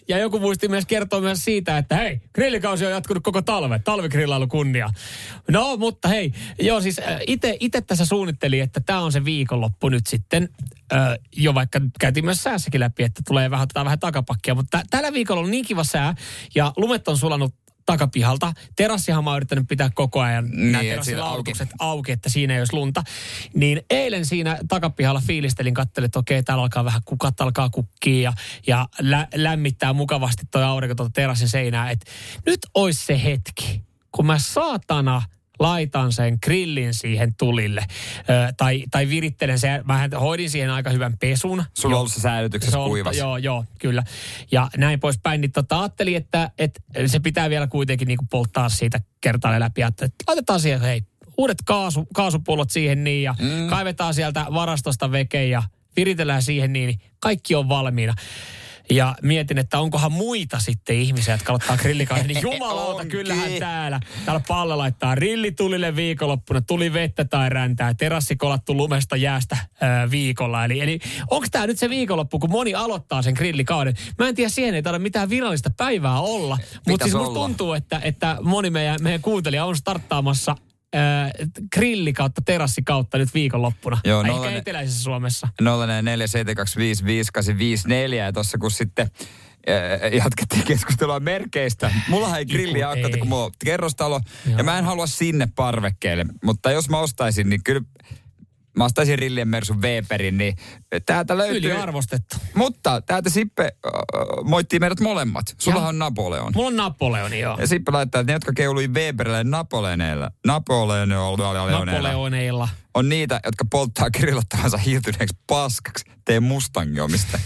[0.08, 3.78] Ja joku muisti myös kertoa myös siitä, että hei, grillikausi on jatkunut koko talve.
[3.78, 4.90] Talvigrillailu kunnia.
[5.50, 7.00] No, mutta hei, joo siis
[7.60, 10.48] itse tässä suunnittelin, että tämä on se viikonloppu nyt sitten.
[10.92, 10.96] Ö,
[11.36, 14.54] jo vaikka käytiin myös säässäkin läpi, että tulee vähän, vähän takapakkia.
[14.54, 16.14] Mutta tä- tällä viikolla on niin kiva sää
[16.54, 17.54] ja lumet on sulanut
[17.86, 18.52] takapihalta.
[18.76, 21.52] Terassihan mä oon yrittänyt pitää koko ajan Niin, nämä et auki.
[21.78, 23.02] auki, että siinä ei olisi lunta.
[23.54, 28.32] Niin eilen siinä takapihalla fiilistelin, katselin, että okei, täällä alkaa vähän kukat alkaa kukkia ja,
[28.66, 31.90] ja lä- lämmittää mukavasti toi aurinko tuota terassin seinää.
[31.90, 32.10] Että
[32.46, 33.82] nyt olisi se hetki,
[34.12, 35.22] kun mä saatana
[35.62, 37.84] laitan sen grillin siihen tulille.
[38.18, 39.82] Ö, tai, tai virittelen sen.
[39.84, 41.64] Mä hoidin siihen aika hyvän pesun.
[41.74, 43.16] Sulla on ollut se säilytyksessä se on, kuivas.
[43.16, 44.02] Joo, joo, kyllä.
[44.52, 45.40] Ja näin poispäin.
[45.40, 49.82] Niin tota, ajattelin, että, että se pitää vielä kuitenkin niin polttaa siitä kertaalle läpi.
[49.82, 51.02] Että että laitetaan siihen, hei,
[51.38, 53.68] uudet kaasu, kaasupullot siihen niin ja mm.
[53.68, 55.62] kaivetaan sieltä varastosta veke ja
[55.96, 58.14] viritellään siihen niin, niin kaikki on valmiina.
[58.92, 62.26] Ja mietin, että onkohan muita sitten ihmisiä, jotka aloittaa grillikauden.
[62.26, 64.00] Niin jumalauta, kyllähän täällä.
[64.24, 66.60] Täällä pallo laittaa rillitulille viikonloppuna.
[66.60, 67.94] Tuli vettä tai räntää.
[67.94, 70.64] Terassi kolattu lumesta jäästä ää, viikolla.
[70.64, 70.98] Eli, eli
[71.30, 73.94] onko tämä nyt se viikonloppu, kun moni aloittaa sen grillikauden?
[74.18, 76.58] Mä en tiedä, siihen ei taida mitään virallista päivää olla.
[76.88, 80.56] Mutta siis musta tuntuu, että, että moni meidän, meidän kuuntelija on starttaamassa
[80.92, 81.30] ää,
[81.74, 83.98] grilli kautta terassi kautta nyt viikonloppuna.
[84.04, 85.48] Joo, Ehkä nollainen- eteläisessä Suomessa.
[85.62, 85.66] 0472555854
[88.14, 89.10] ja tuossa kun sitten
[90.04, 91.92] äh, jatkettiin keskustelua merkeistä.
[92.08, 93.18] Mulla ei grilli ei.
[93.18, 94.58] kun mulla on kerrostalo Joo.
[94.58, 96.24] ja mä en halua sinne parvekkeelle.
[96.44, 97.80] Mutta jos mä ostaisin, niin kyllä
[98.76, 100.56] mä ostaisin Rillien Mersun Weberin, niin
[101.06, 101.58] täältä löytyy...
[101.58, 102.36] Yliarvostettu.
[102.54, 103.92] Mutta täältä Sippe äh,
[104.44, 105.44] moittii meidät molemmat.
[105.58, 106.52] Sulla on Napoleon.
[106.54, 107.56] Mulla on Napoleoni, joo.
[107.58, 112.68] Ja Sippe laittaa, että ne, jotka keului Weberille Napoleoneilla, Napoleoneilla, Napoleoneilla.
[112.94, 116.04] on niitä, jotka polttaa grillattavansa hiiltyneeksi paskaksi.
[116.24, 117.38] Tee Mustang-omista.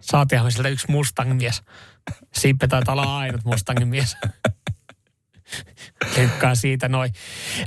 [0.00, 1.62] Saatiinhan sieltä yksi Mustang-mies.
[2.34, 4.16] Sippe taitaa olla ainut Mustangin mies.
[6.14, 7.12] Kenkkaa siitä noin.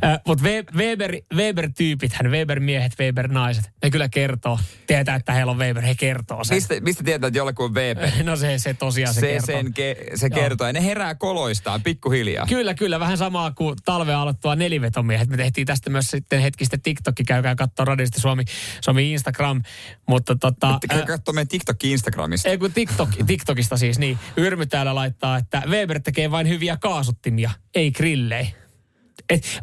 [0.05, 0.43] Äh, Mutta
[0.75, 4.59] Weber, Weber-tyypithän, Weber-miehet, Weber-naiset, ne kyllä kertoo.
[4.87, 6.57] Tietää, että heillä on Weber, he kertoo sen.
[6.57, 8.09] Mistä, mistä tietää, että jollakin on Weber?
[8.23, 9.45] No se, se tosiaan se, se kertoo.
[9.45, 10.67] Sen ke, se kertoo.
[10.67, 12.45] Ja ne herää koloistaan pikkuhiljaa.
[12.45, 12.99] Kyllä, kyllä.
[12.99, 15.29] Vähän samaa kuin talve aloittua nelivetomiehet.
[15.29, 17.23] Me tehtiin tästä myös sitten hetki sitten TikTokki.
[17.23, 18.43] Käykää katsoa radiosta Suomi,
[18.81, 19.61] Suomi Instagram.
[20.07, 20.79] Mutta tota...
[20.89, 22.49] Käy katsoa meidän TikTok Instagramista.
[22.49, 24.19] Ei kun TikTok, TikTokista siis, niin.
[24.37, 28.53] Yrmy täällä laittaa, että Weber tekee vain hyviä kaasuttimia, ei grillei.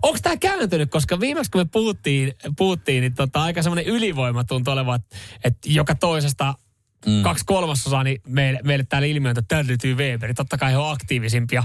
[0.02, 4.72] Onko tämä kääntynyt, koska viimeksi kun me puhuttiin, puhuttiin niin tota, aika semmoinen ylivoima tuntui
[4.72, 5.00] olevan,
[5.44, 6.54] että, joka toisesta
[7.06, 7.22] mm.
[7.22, 10.34] kaksi kolmasosaa, niin meille, meille täällä ilmiöntä, löytyy Weber.
[10.34, 11.62] Totta kai he on aktiivisimpia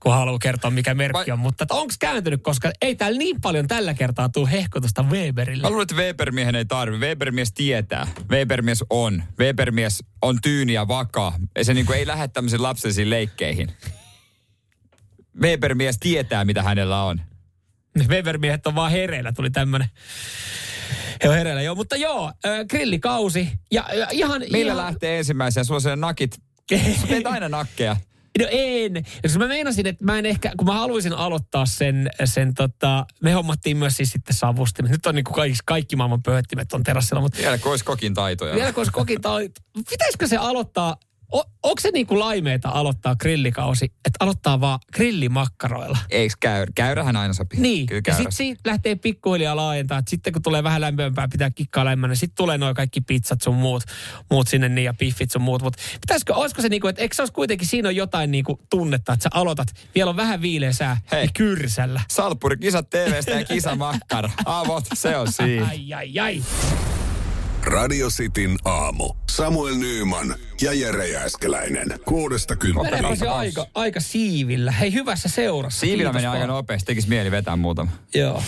[0.00, 1.38] kun haluaa kertoa, mikä merkki on.
[1.38, 5.62] Mutta onko kääntynyt, koska ei täällä niin paljon tällä kertaa tule hehkutusta Weberille.
[5.62, 6.98] Mä luulen, että Webermiehen ei tarvi.
[6.98, 8.06] Webermies tietää.
[8.30, 9.22] Webermies on.
[9.38, 11.32] Webermies on tyyni ja vakaa.
[11.62, 13.72] Se niinku ei lähde tämmöisiin lapsellisiin leikkeihin.
[15.42, 17.20] Webermies tietää, mitä hänellä on.
[18.08, 19.88] Webermiehet on vaan hereillä, tuli tämmönen.
[21.22, 21.74] He on hereillä, joo.
[21.74, 22.32] Mutta joo,
[22.70, 23.48] grillikausi.
[23.72, 24.42] Ja, ja ihan...
[24.52, 24.86] Millä ihan...
[24.86, 25.64] lähtee ensimmäisenä?
[25.64, 26.38] Sulla on nakit.
[27.00, 27.96] Sä teet aina nakkeja.
[28.38, 29.04] No en.
[29.22, 33.32] Jos mä meinasin, että mä en ehkä, kun mä haluaisin aloittaa sen, sen tota, me
[33.32, 34.90] hommattiin myös siis sitten savustimet.
[34.90, 37.20] Nyt on niin kuin kaikki, kaikki maailman pöhöttimet on terassilla.
[37.20, 38.54] Mutta vielä kokin taitoja.
[38.54, 39.64] Vielä kun olisi kokin taitoja.
[39.90, 40.96] Pitäisikö se aloittaa,
[41.32, 45.98] o, onko se niin kuin laimeeta aloittaa grillikausi, että aloittaa vaan grillimakkaroilla?
[46.10, 47.60] Eikö käy, käyrähän aina sopii?
[47.60, 49.98] Niin, Kyllä ja sitten siitä lähtee pikkuhiljaa laajentaa.
[49.98, 52.14] Että sitten kun tulee vähän lämpömpää, pitää kikkaa lämmönä.
[52.14, 53.82] Sitten tulee noin kaikki pizzat sun muut,
[54.30, 55.62] muut sinne niin ja piffit sun muut.
[55.62, 58.44] Mutta pitäisikö, olisiko se niin kuin, että eikö se olisi kuitenkin, siinä on jotain niin
[58.44, 61.20] kuin tunnetta, että sä aloitat, vielä on vähän viileä sää, Hei.
[61.20, 62.00] niin kyrsällä.
[62.10, 64.30] Salppuri, kisat TVstä ja kisamakkara.
[64.44, 65.66] Avot, se on siinä.
[65.68, 66.42] Ai, ai, ai.
[67.68, 69.14] Radio Cityn aamu.
[69.30, 71.88] Samuel Nyyman ja Jere Jääskeläinen.
[72.04, 72.90] Kuudesta kymppiin.
[72.90, 74.72] Meneekö aika, aika siivillä?
[74.72, 75.80] Hei, hyvässä seurassa.
[75.80, 76.86] Siivillä meni aika nopeasti.
[76.86, 77.90] Tekisi mieli vetää muutama.
[78.14, 78.42] Joo.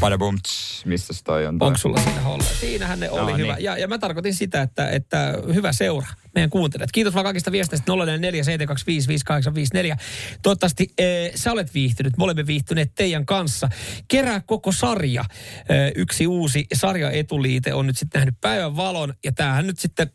[0.00, 1.58] Badabum, tss, missä toi on?
[1.58, 1.66] Toi?
[1.66, 2.44] Onko sulla siinä holle?
[2.44, 3.54] Siinähän ne oli No hyvä.
[3.54, 3.64] niin.
[3.64, 6.06] Ja, ja mä tarkoitin sitä, että, että hyvä seura.
[6.34, 6.92] Meidän kuuntelijat.
[6.92, 9.96] Kiitos vaan kaikista viesteistä 044
[10.42, 12.16] Toivottavasti e, sä olet viihtynyt.
[12.16, 13.68] Me olemme viihtyneet teidän kanssa.
[14.08, 15.24] Kerää koko sarja.
[15.68, 19.14] E, yksi uusi sarjaetuliite on nyt sitten nähnyt päivän valon.
[19.24, 20.10] Ja tämähän nyt sitten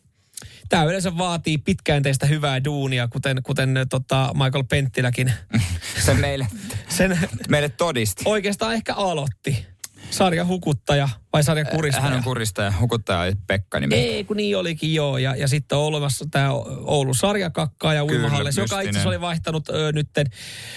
[0.68, 5.32] Tämä yleensä vaatii pitkäjänteistä hyvää duunia, kuten, kuten tota Michael Penttiläkin
[6.06, 6.46] Se meille,
[6.88, 7.18] sen
[7.48, 8.22] meille todisti.
[8.26, 9.66] oikeastaan ehkä aloitti.
[10.10, 12.02] Sarja hukuttaja vai sarja kuristaja?
[12.02, 14.02] Hän on kuristaja, hukuttaja ja Pekka nimeltä.
[14.02, 15.18] Ei, kun niin olikin joo.
[15.18, 16.50] Ja, ja sitten on olemassa tämä
[16.84, 20.26] Oulun sarjakakkaa ja Kyllä, uimahallis, joka itse asiassa oli vaihtanut ö, nytten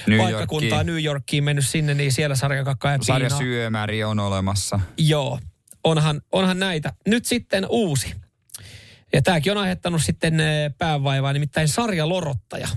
[0.08, 0.96] New paikkakuntaa Yorkiin.
[0.96, 4.80] New Yorkiin, mennyt sinne, niin siellä sarjakakkaa ja Sarja syömäri on olemassa.
[4.98, 5.40] Joo,
[5.84, 6.94] onhan, onhan näitä.
[7.08, 8.16] Nyt sitten uusi.
[9.14, 10.44] Ja tämäkin on aiheuttanut sitten ö,
[10.78, 12.68] päävaivaa, nimittäin sarjalorottaja.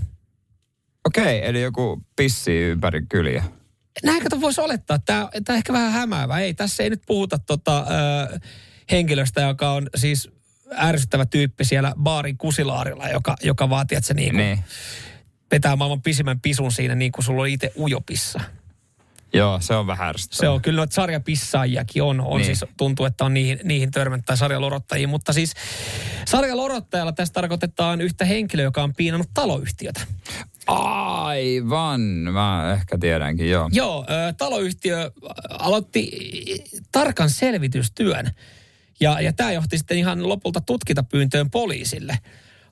[1.04, 3.44] Okei, eli joku pissi ympäri kyliä.
[4.02, 6.40] Näin kato voisi olettaa, tämä, tämä on ehkä vähän hämäävä.
[6.40, 7.78] Ei, tässä ei nyt puhuta tota,
[8.32, 8.38] ö,
[8.90, 10.30] henkilöstä, joka on siis
[10.76, 14.58] ärsyttävä tyyppi siellä baarin kusilaarilla, joka, joka vaatii, että se niin Niin.
[15.50, 18.40] vetää maailman pisimmän pisun siinä niin kuin sulla oli itse ujopissa.
[19.34, 20.40] Joo, se on vähän ärsyttävää.
[20.40, 22.20] Se on kyllä noita sarjapissaajiakin on.
[22.20, 22.44] on Niin.
[22.44, 25.08] siis, tuntuu, että on niihin, niihin törmännyt tai sarjalorottajia.
[25.08, 25.54] Mutta siis
[26.26, 30.00] sarjalorottajalla tässä tarkoitetaan yhtä henkilöä, joka on piinannut taloyhtiötä.
[30.66, 33.70] Aivan, mä ehkä tiedänkin, joo.
[33.72, 34.06] Joo,
[34.38, 35.10] taloyhtiö
[35.48, 36.10] aloitti
[36.92, 38.30] tarkan selvitystyön.
[39.00, 42.18] Ja, ja tämä johti sitten ihan lopulta tutkintapyyntöön poliisille.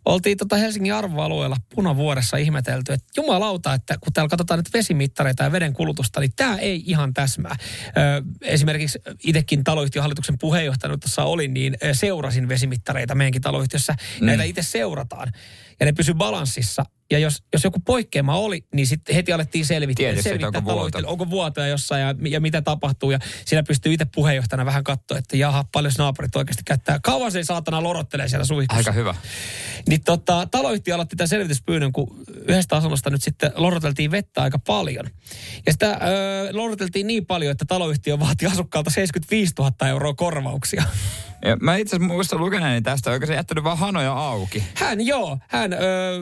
[0.05, 5.53] Oltiin tota Helsingin arvoalueella punavuoressa ihmetelty, että jumalauta, että kun täällä katsotaan nyt vesimittareita ja
[5.53, 7.57] veden kulutusta, niin tämä ei ihan täsmää.
[7.87, 13.95] Ö, esimerkiksi itsekin taloyhtiön hallituksen puheenjohtajana tuossa olin, niin seurasin vesimittareita meidänkin taloyhtiössä.
[14.21, 14.27] Mm.
[14.27, 15.33] Näitä itse seurataan.
[15.81, 16.85] Ja ne pysy balanssissa.
[17.13, 20.99] Ja jos, jos joku poikkeama oli, niin sitten heti alettiin selvittää, Tietysti, selvittää onko vuoto.
[21.07, 23.11] onko vuotoja jossain ja, ja mitä tapahtuu.
[23.11, 26.99] Ja siinä pystyy itse puheenjohtajana vähän katsoa, että jaha, paljon naapurit oikeasti käyttää.
[27.03, 28.79] Kauan se saatana lorottelee siellä suihkussa.
[28.79, 29.15] Aika hyvä.
[29.89, 35.07] Niin tota, taloyhtiö aloitti tämän selvityspyynnön, kun yhdestä asunnosta nyt sitten loroteltiin vettä aika paljon.
[35.67, 40.85] Ja sitä öö, loroteltiin niin paljon, että taloyhtiö vaati asukkaalta 75 000 euroa korvauksia.
[41.45, 44.65] Ja mä itse asiassa muistan lukeneeni tästä, oikein se jättänyt vaan hanoja auki.
[44.75, 46.19] Hän joo, hän, öö,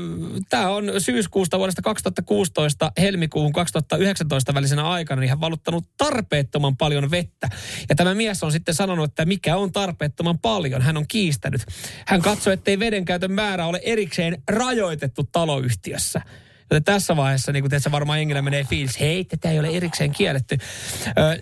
[0.48, 7.48] tämä on syyskuusta vuodesta 2016 helmikuuhun 2019 välisenä aikana, niin hän valuttanut tarpeettoman paljon vettä.
[7.88, 10.82] Ja tämä mies on sitten sanonut, että mikä on tarpeettoman paljon.
[10.82, 11.60] Hän on kiistänyt.
[12.06, 16.22] Hän katsoi, ettei vedenkäytön määrä ole erikseen rajoitettu taloyhtiössä.
[16.70, 20.58] Joten tässä vaiheessa, niin kuin varmaan jengillä menee fiilis, hei, tätä ei ole erikseen kielletty.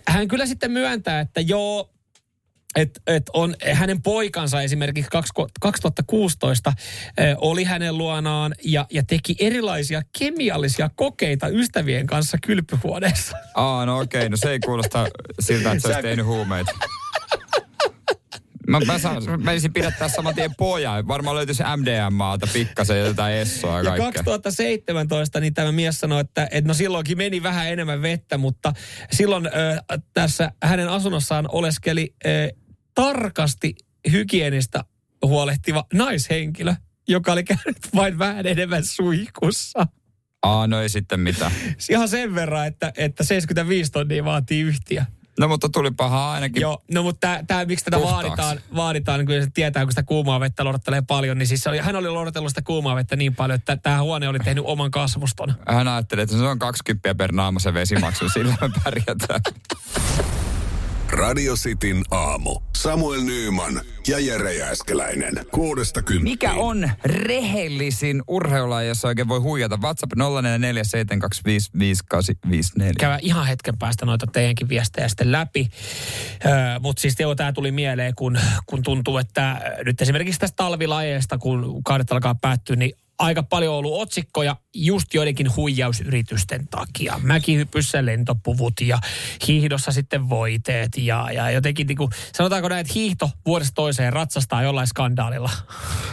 [0.09, 1.91] Hän kyllä sitten myöntää, että joo,
[2.79, 6.73] että et on hänen poikansa esimerkiksi kaksi- 2016
[7.19, 13.37] eh, oli hänen luonaan ja, ja teki erilaisia kemiallisia kokeita ystävien kanssa kylpyhuoneessa.
[13.55, 15.07] Aa, no okei, no se ei kuulosta
[15.41, 16.73] siltä, että se olisi tehnyt huumeita.
[18.69, 21.09] Mä, mä, saan, mä menisin pidättää saman tien pojan.
[21.09, 24.23] Varmaan löytyisi MDMAta pikkasen ja jotain essoa ja Ja kaikkea.
[24.23, 28.73] 2017 niin tämä mies sanoi, että, että no silloinkin meni vähän enemmän vettä, mutta
[29.13, 29.51] silloin ö,
[30.15, 32.29] tässä hänen asunnossaan oleskeli ö,
[33.03, 33.75] tarkasti
[34.13, 34.85] hygienistä
[35.23, 36.75] huolehtiva naishenkilö,
[37.09, 39.87] joka oli käynyt vain vähän enemmän suihkussa.
[40.43, 41.53] Aa, no ei sitten mitään.
[41.91, 45.03] Ihan sen verran, että, että 75 tonnia vaatii yhtiö.
[45.41, 46.61] No mutta tuli paha ainakin.
[46.61, 48.29] Joo, no mutta tää, tää, miksi tätä Puhtaaksi.
[48.29, 51.79] vaaditaan, vaaditaan, niin kyllä se tietää, kun sitä kuumaa vettä lorottelee paljon, niin siis oli,
[51.79, 55.55] hän oli lorotellut sitä kuumaa vettä niin paljon, että tämä huone oli tehnyt oman kasvuston.
[55.69, 59.41] Hän ajatteli, että se on 20 per naama se vesimaksu, sillä me pärjätään.
[61.11, 62.61] Radio Cityn aamu.
[62.77, 65.35] Samuel Nyyman ja Jere Jääskeläinen.
[65.51, 66.25] Kuudesta kymppiin.
[66.33, 69.79] Mikä on rehellisin urheilulaji, jossa oikein voi huijata?
[69.83, 70.19] WhatsApp 0447255854.
[73.01, 75.69] Käydään ihan hetken päästä noita teidänkin viestejä sitten läpi.
[76.47, 81.39] Öö, Mutta siis Teo, tämä tuli mieleen, kun, kun tuntuu, että nyt esimerkiksi tästä talvilajeista,
[81.39, 87.21] kun kaudet alkaa päättyä, niin aika paljon on ollut otsikkoja just joidenkin huijausyritysten takia.
[87.23, 88.99] Mäkihypyssä lentopuvut ja
[89.49, 94.63] hiihdossa sitten voiteet ja, ja jotenkin niin kuin, sanotaanko näin, että hiihto vuodesta toiseen ratsastaa
[94.63, 95.51] jollain skandaalilla.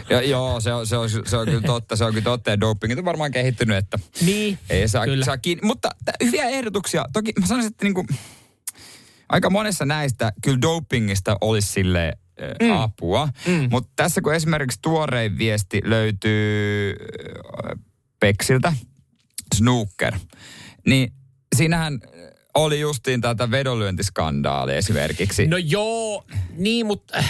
[0.10, 1.96] Ja, joo, se on, se, on, se on kyllä totta.
[1.96, 2.50] Se on kyllä totta.
[2.50, 5.26] Ja dopingit on varmaan kehittynyt, että Niin, ei saa, kyllä.
[5.26, 5.62] saa kiinni.
[5.68, 7.06] Mutta t- hyviä ehdotuksia.
[7.14, 8.06] Toki mä sanoisin, että niinku,
[9.30, 12.14] aika monessa näistä kyllä dopingista olisi sille
[12.62, 12.72] mm.
[12.72, 13.30] apua.
[13.48, 13.68] Mm.
[13.72, 17.80] Mutta tässä kun esimerkiksi tuorein viesti löytyy äh,
[18.20, 18.74] Peksiltä,
[19.56, 20.14] Snooker,
[20.86, 21.14] niin
[21.56, 22.00] siinähän
[22.54, 25.48] oli justiin tätä vedonlyöntiskandaalia esimerkiksi.
[25.48, 26.26] No joo,
[26.58, 27.24] niin, mutta...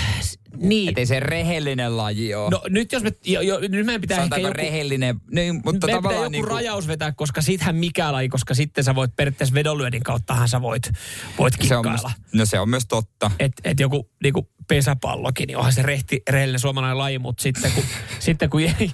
[0.60, 0.90] Niin.
[0.90, 2.50] Että ei se rehellinen laji ole.
[2.50, 5.88] No nyt jos me, jo, jo, nyt meidän pitää ehkä Sanotaanko joku, rehellinen, niin, mutta
[5.88, 9.54] meidän pitää joku niinku, rajaus vetää, koska sittenhän mikä laji, koska sitten sä voit periaatteessa
[9.56, 10.90] vedonlyönnin kauttahan sä voit,
[11.38, 12.12] voit se on, kikkailla.
[12.34, 13.32] no se on myös totta.
[13.40, 17.84] Et, et joku niinku pesäpallokin, niin onhan se rehti, rehellinen suomalainen laji, mutta sitten kun,
[18.20, 18.92] sitten kun je-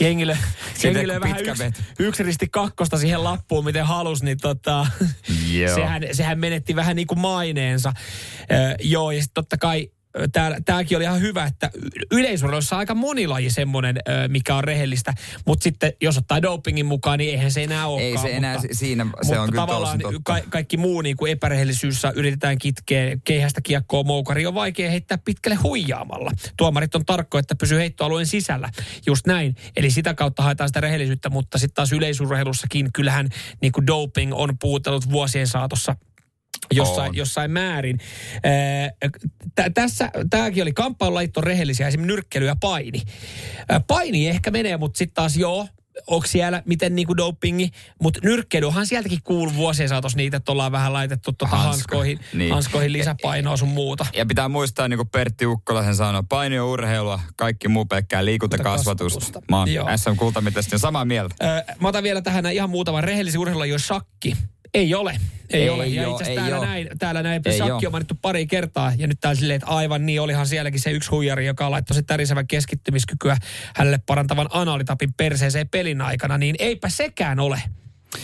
[0.00, 0.36] jengi löi,
[0.74, 4.86] Sitten jengi kun vähän yksi, yksi risti kakkosta siihen lappuun, miten halus, niin tota,
[5.74, 7.92] sehän, sehän menetti vähän niin kuin maineensa.
[8.40, 9.90] Ö, joo, ja sitten totta kai
[10.64, 11.70] tämäkin oli ihan hyvä, että
[12.10, 13.96] yleisurheilussa on aika moni laji semmoinen,
[14.28, 15.14] mikä on rehellistä,
[15.46, 18.26] mutta sitten jos ottaa dopingin mukaan, niin eihän se enää olekaan.
[18.26, 20.20] Ei se enää mutta, si- siinä, se mutta on kyllä tavallaan totta.
[20.24, 25.56] ka- kaikki muu niin kuin epärehellisyys yritetään kitkeä keihästä kiekkoa moukari on vaikea heittää pitkälle
[25.56, 26.30] huijaamalla.
[26.56, 28.70] Tuomarit on tarkko, että pysyy heittoalueen sisällä.
[29.06, 29.56] Just näin.
[29.76, 33.28] Eli sitä kautta haetaan sitä rehellisyyttä, mutta sitten taas yleisurheilussakin kyllähän
[33.62, 35.96] niin kuin doping on puutellut vuosien saatossa
[36.72, 37.16] jossain, On.
[37.16, 37.98] jossain määrin.
[38.44, 38.90] Ää,
[39.54, 43.02] tä- tässä, tämäkin oli kamppailulajit on rehellisiä, esimerkiksi nyrkkely ja paini.
[43.68, 45.68] Ää, paini ehkä menee, mutta sitten taas joo,
[46.06, 47.70] onko siellä miten niinku dopingi,
[48.02, 52.52] mutta nyrkkeilyhän sieltäkin kuuluu vuosien saatossa niitä, että ollaan vähän laitettu tuota Hansko- hanskoihin, niin.
[52.52, 54.06] hanskoihin lisäpainoa sun muuta.
[54.16, 58.24] Ja pitää muistaa, niin kuin Pertti Ukkola sen sanoi, paini on urheilua, kaikki muu pelkkää
[58.24, 59.20] liikuntakasvatusta.
[59.20, 59.42] Kasvatusta.
[59.50, 59.68] Mä oon.
[59.98, 61.34] SM Kultamitesta samaa mieltä.
[61.42, 64.36] Öö, mä otan vielä tähän ihan muutaman rehellisen urheilun, jos shakki.
[64.76, 65.16] Ei ole.
[65.50, 65.86] Ei, Ei ole.
[65.86, 67.76] Ja oo, itse asiassa ei täällä näin, täällä näin oo.
[67.76, 68.92] on mainittu pari kertaa.
[68.96, 72.02] Ja nyt täällä silleen, että aivan niin, olihan sielläkin se yksi huijari, joka laittoi se
[72.02, 73.36] tärisevän keskittymiskykyä
[73.76, 76.38] hänelle parantavan analitapin perseeseen pelin aikana.
[76.38, 77.62] Niin eipä sekään ole.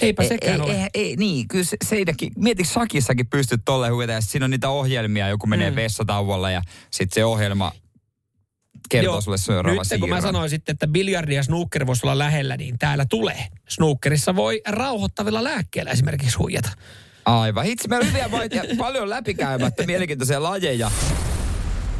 [0.01, 0.73] Eipä sekään ei, ole.
[0.73, 4.69] ei, ei, niin, kyllä se, seidäkin, mieti Sakissakin pystyt tolle huijata, ja siinä on niitä
[4.69, 5.77] ohjelmia, joku menee mm.
[5.77, 7.73] vessatauolla ja sitten se ohjelma
[8.89, 9.21] kertoo Joo.
[9.21, 12.79] sulle seuraava Nyt kun mä sanoin sitten, että biljardi ja snooker voisi olla lähellä, niin
[12.79, 13.47] täällä tulee.
[13.69, 16.71] Snookerissa voi rauhoittavilla lääkkeillä esimerkiksi huijata.
[17.25, 17.67] Aivan.
[17.67, 20.91] Itse meillä on hyviä vai- ja paljon läpikäymättä mielenkiintoisia lajeja.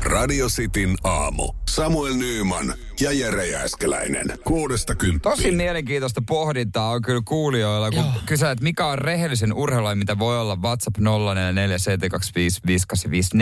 [0.05, 1.53] Radio Cityn aamu.
[1.71, 4.27] Samuel Nyyman ja Jere Jääskeläinen.
[4.45, 5.55] Kuudesta Tosi kymppiin.
[5.55, 8.13] mielenkiintoista pohdintaa on kyllä kuulijoilla, kun Joo.
[8.27, 11.01] kysyt, että mikä on rehellisen urheilulaji, mitä voi olla WhatsApp 0447255854.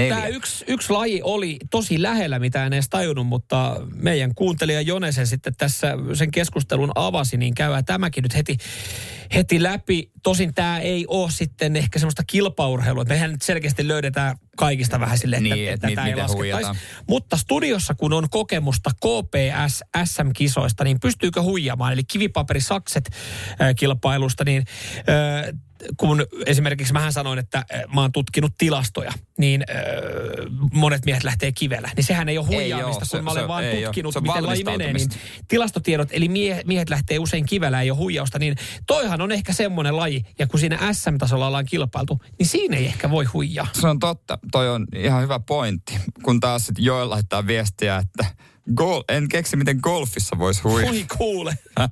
[0.08, 5.26] Tämä yksi, yksi laji oli tosi lähellä, mitä en edes tajunnut, mutta meidän kuuntelija Jonesen
[5.26, 8.56] sitten tässä sen keskustelun avasi, niin käydään tämäkin nyt heti,
[9.34, 10.10] heti läpi.
[10.22, 13.04] Tosin tämä ei ole sitten ehkä semmoista kilpaurheilua.
[13.04, 16.80] Mehän nyt selkeästi löydetään kaikista vähän silleen, että, Niin, että että mit- tätä ei laskettaisi.
[17.08, 21.92] Mutta studiossa, kun on kokemusta KPS SM-kisoista, niin pystyykö huijaamaan?
[21.92, 23.10] Eli kivipaperisakset
[23.60, 24.64] äh, kilpailusta, niin
[24.98, 25.58] äh,
[25.96, 31.52] kun esimerkiksi mähän sanoin, että eh, mä oon tutkinut tilastoja, niin öö, monet miehet lähtee
[31.52, 31.88] kivellä.
[31.96, 34.22] Niin sehän ei ole huijaamista, oo, se- kun mä olen se- vaan ei tutkinut, on
[34.22, 34.92] miten laji menee.
[34.92, 35.08] Niin
[35.48, 38.56] tilastotiedot, eli mie, miehet lähtee usein kivellä, ei ole huijausta, niin
[38.86, 40.22] toihan on ehkä semmoinen laji.
[40.38, 43.66] Ja kun siinä SM-tasolla ollaan kilpailtu, niin siinä ei ehkä voi huijaa.
[43.72, 44.38] Se on totta.
[44.52, 45.98] Toi on ihan hyvä pointti.
[46.22, 48.26] Kun taas sit Joel laittaa viestiä, että
[48.74, 50.92] gol, en keksi, miten golfissa voisi huijata.
[50.92, 51.58] Oi kuule.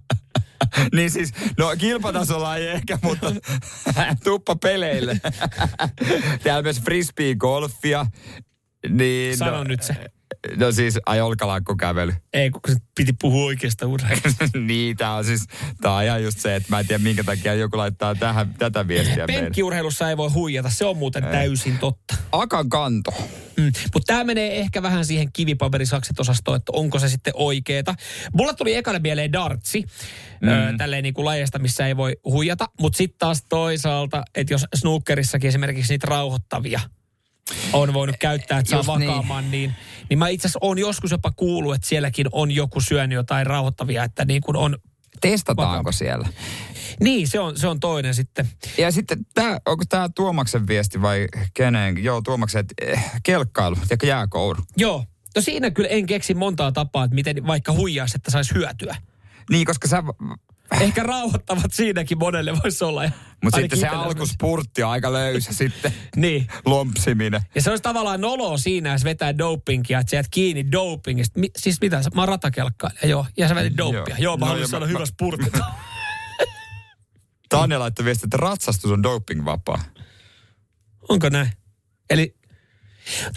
[0.97, 3.33] niin siis, no kilpatasolla ei ehkä, mutta
[4.25, 5.21] tuppa peleille.
[6.43, 8.07] Täällä myös frisbee-golfia.
[8.89, 9.95] Niin, Sano no, nyt se.
[10.57, 12.15] No siis, ai olkalankkukävely.
[12.33, 14.49] Ei, kun se piti puhua oikeasta urheilusta.
[14.67, 15.47] niin, tää on siis,
[15.81, 18.89] tää on ihan just se, että mä en tiedä minkä takia joku laittaa tähän, tätä
[18.89, 19.27] viestiä.
[19.27, 22.15] Penkkiurheilussa ei voi huijata, se on muuten täysin totta.
[22.33, 23.11] Akan kanto.
[23.57, 23.73] Mm.
[23.95, 27.95] Mutta tämä menee ehkä vähän siihen kivipaperisakset-osastoon, että onko se sitten oikeeta.
[28.33, 29.85] Mulla tuli ekana mieleen dartsi,
[30.43, 30.49] mm.
[30.49, 32.67] ö, tälleen niin kuin lajeista, missä ei voi huijata.
[32.81, 36.81] Mutta sitten taas toisaalta, että jos snookerissakin esimerkiksi niitä rauhoittavia
[37.73, 39.09] on voinut käyttää, että saa Just niin.
[39.09, 39.75] vakaamaan, niin.
[40.11, 44.05] niin mä itse asiassa on joskus jopa kuullut, että sielläkin on joku syönyt jotain rauhoittavia,
[44.05, 44.79] että niin kuin on...
[45.21, 46.29] Testataanko siellä?
[47.01, 48.49] Niin, se on, se on toinen sitten.
[48.79, 52.05] Ja sitten, tää, onko tämä Tuomaksen viesti vai kenen?
[52.05, 54.63] Joo, Tuomaksen, että eh, kelkkailu, tiedätkö jääkouru.
[54.77, 55.05] Joo.
[55.37, 58.97] No siinä kyllä en keksi montaa tapaa, että miten vaikka huijaisi, että saisi hyötyä.
[59.51, 60.03] Niin, koska sä...
[60.81, 63.03] Ehkä rauhoittavat siinäkin monelle voisi olla.
[63.45, 65.95] Mutta sitten se alkuspurtti on aika löysä sitten.
[66.17, 66.47] Niin.
[66.65, 67.41] Lompsiminen.
[67.55, 71.41] Ja se olisi tavallaan noloa siinä, jos vetää dopingia, että sä jäät kiinni dopingista.
[71.41, 73.27] Mi- siis mitä, mä oon ratakelkkailija, joo.
[73.37, 73.99] Ja sä vedit dopia.
[74.09, 75.51] Joo, joo mä No haluan ja saada mä- hyvä spurtti.
[77.49, 79.81] Tanja laittoi viesti, että ratsastus on dopingvapaa.
[81.09, 81.51] Onko näin?
[82.11, 82.37] Eli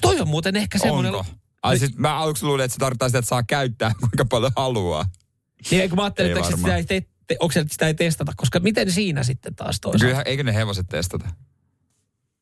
[0.01, 1.15] toi on muuten ehkä semmoinen...
[1.15, 1.31] Onko?
[1.63, 5.05] Ai siis mä aluksi luulin, että se tarkoittaa sitä, että saa käyttää kuinka paljon haluaa.
[5.71, 7.01] Niin, kun mä ajattelin, että sitä ei,
[7.31, 10.05] te, onko se, että sitä ei testata, koska miten siinä sitten taas toisaalta?
[10.05, 11.29] Kyllähän, eikö ne hevoset testata?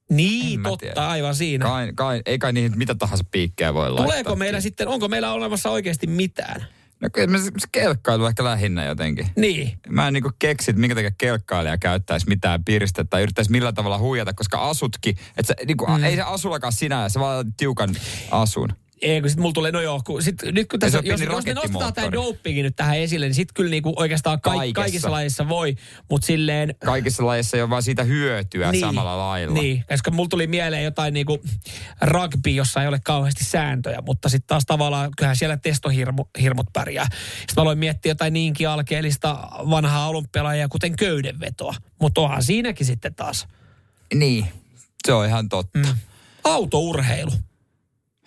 [0.09, 1.07] Niin, totta, tiedä.
[1.07, 1.65] aivan siinä.
[1.65, 4.05] Kai, kai, ei kai niihin mitä tahansa piikkejä voi laittaa.
[4.05, 6.65] Tuleeko meillä sitten, onko meillä olemassa oikeasti mitään?
[7.01, 9.27] No kyllä se, se kelkkailu ehkä lähinnä jotenkin.
[9.35, 9.79] Niin.
[9.89, 13.97] Mä en niinku keksi, että minkä takia kelkkailija käyttäisi mitään piristettä tai yrittäisi millään tavalla
[13.97, 16.03] huijata, koska asutkin, että se, niinku, mm.
[16.03, 17.89] ei se asullakaan sinä, se vaan tiukan
[18.31, 18.69] asun.
[19.01, 21.25] Ei, kun sit mulla tulee, no joo, kun sit, nyt kun tässä, jos, jos me
[21.53, 22.11] nostetaan tämä rakettimoottori.
[22.37, 24.81] dopingi nyt tähän esille, niin sit kyllä niinku oikeastaan kaik, Kaikessa.
[24.81, 25.75] kaikissa lajeissa voi,
[26.09, 26.75] mutta silleen...
[26.85, 29.53] Kaikissa lajeissa ei ole vaan siitä hyötyä niin, samalla lailla.
[29.53, 31.39] Niin, koska mulla tuli mieleen jotain niinku
[32.01, 37.07] rugby, jossa ei ole kauheasti sääntöjä, mutta sitten taas tavallaan kyllähän siellä testohirmut pärjää.
[37.11, 41.75] Sitten mä aloin miettiä jotain niinkin alkeellista vanhaa olympialajia, kuten köydenvetoa.
[42.01, 43.47] Mutta onhan siinäkin sitten taas
[44.13, 44.45] Niin,
[45.07, 45.79] se on ihan totta.
[45.79, 45.85] Mm.
[46.43, 47.31] autourheilu.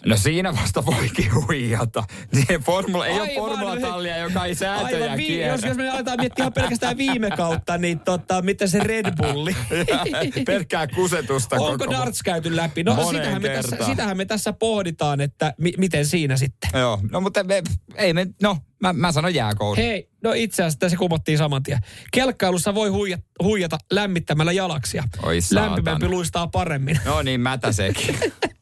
[0.06, 2.04] No siinä vasta voikin huijata.
[2.32, 6.50] Niin formula, ei ole Aivan, formulatallia, joka ei sääntöjä Aivan, jos, jos me aletaan miettiä
[6.50, 9.56] pelkästään viime kautta, niin tota, mitä se Red Bulli?
[10.46, 12.82] Pelkkää kusetusta Onko koko darts käyty läpi?
[12.82, 16.70] No sitähän me, tässä, sitähän me tässä pohditaan, että mi- miten siinä sitten.
[16.74, 17.62] Joo, no mutta me,
[17.94, 19.76] ei me, no mä, mä sanon jääkoulu.
[19.76, 21.78] Hei, no itse asiassa se kumottiin saman tien.
[22.12, 25.04] Kelkkailussa voi huijata, huijata lämmittämällä jalaksia.
[25.22, 25.66] Oi saatana.
[25.66, 27.00] Lämpimämpi luistaa paremmin.
[27.04, 28.16] No niin, mätä sekin.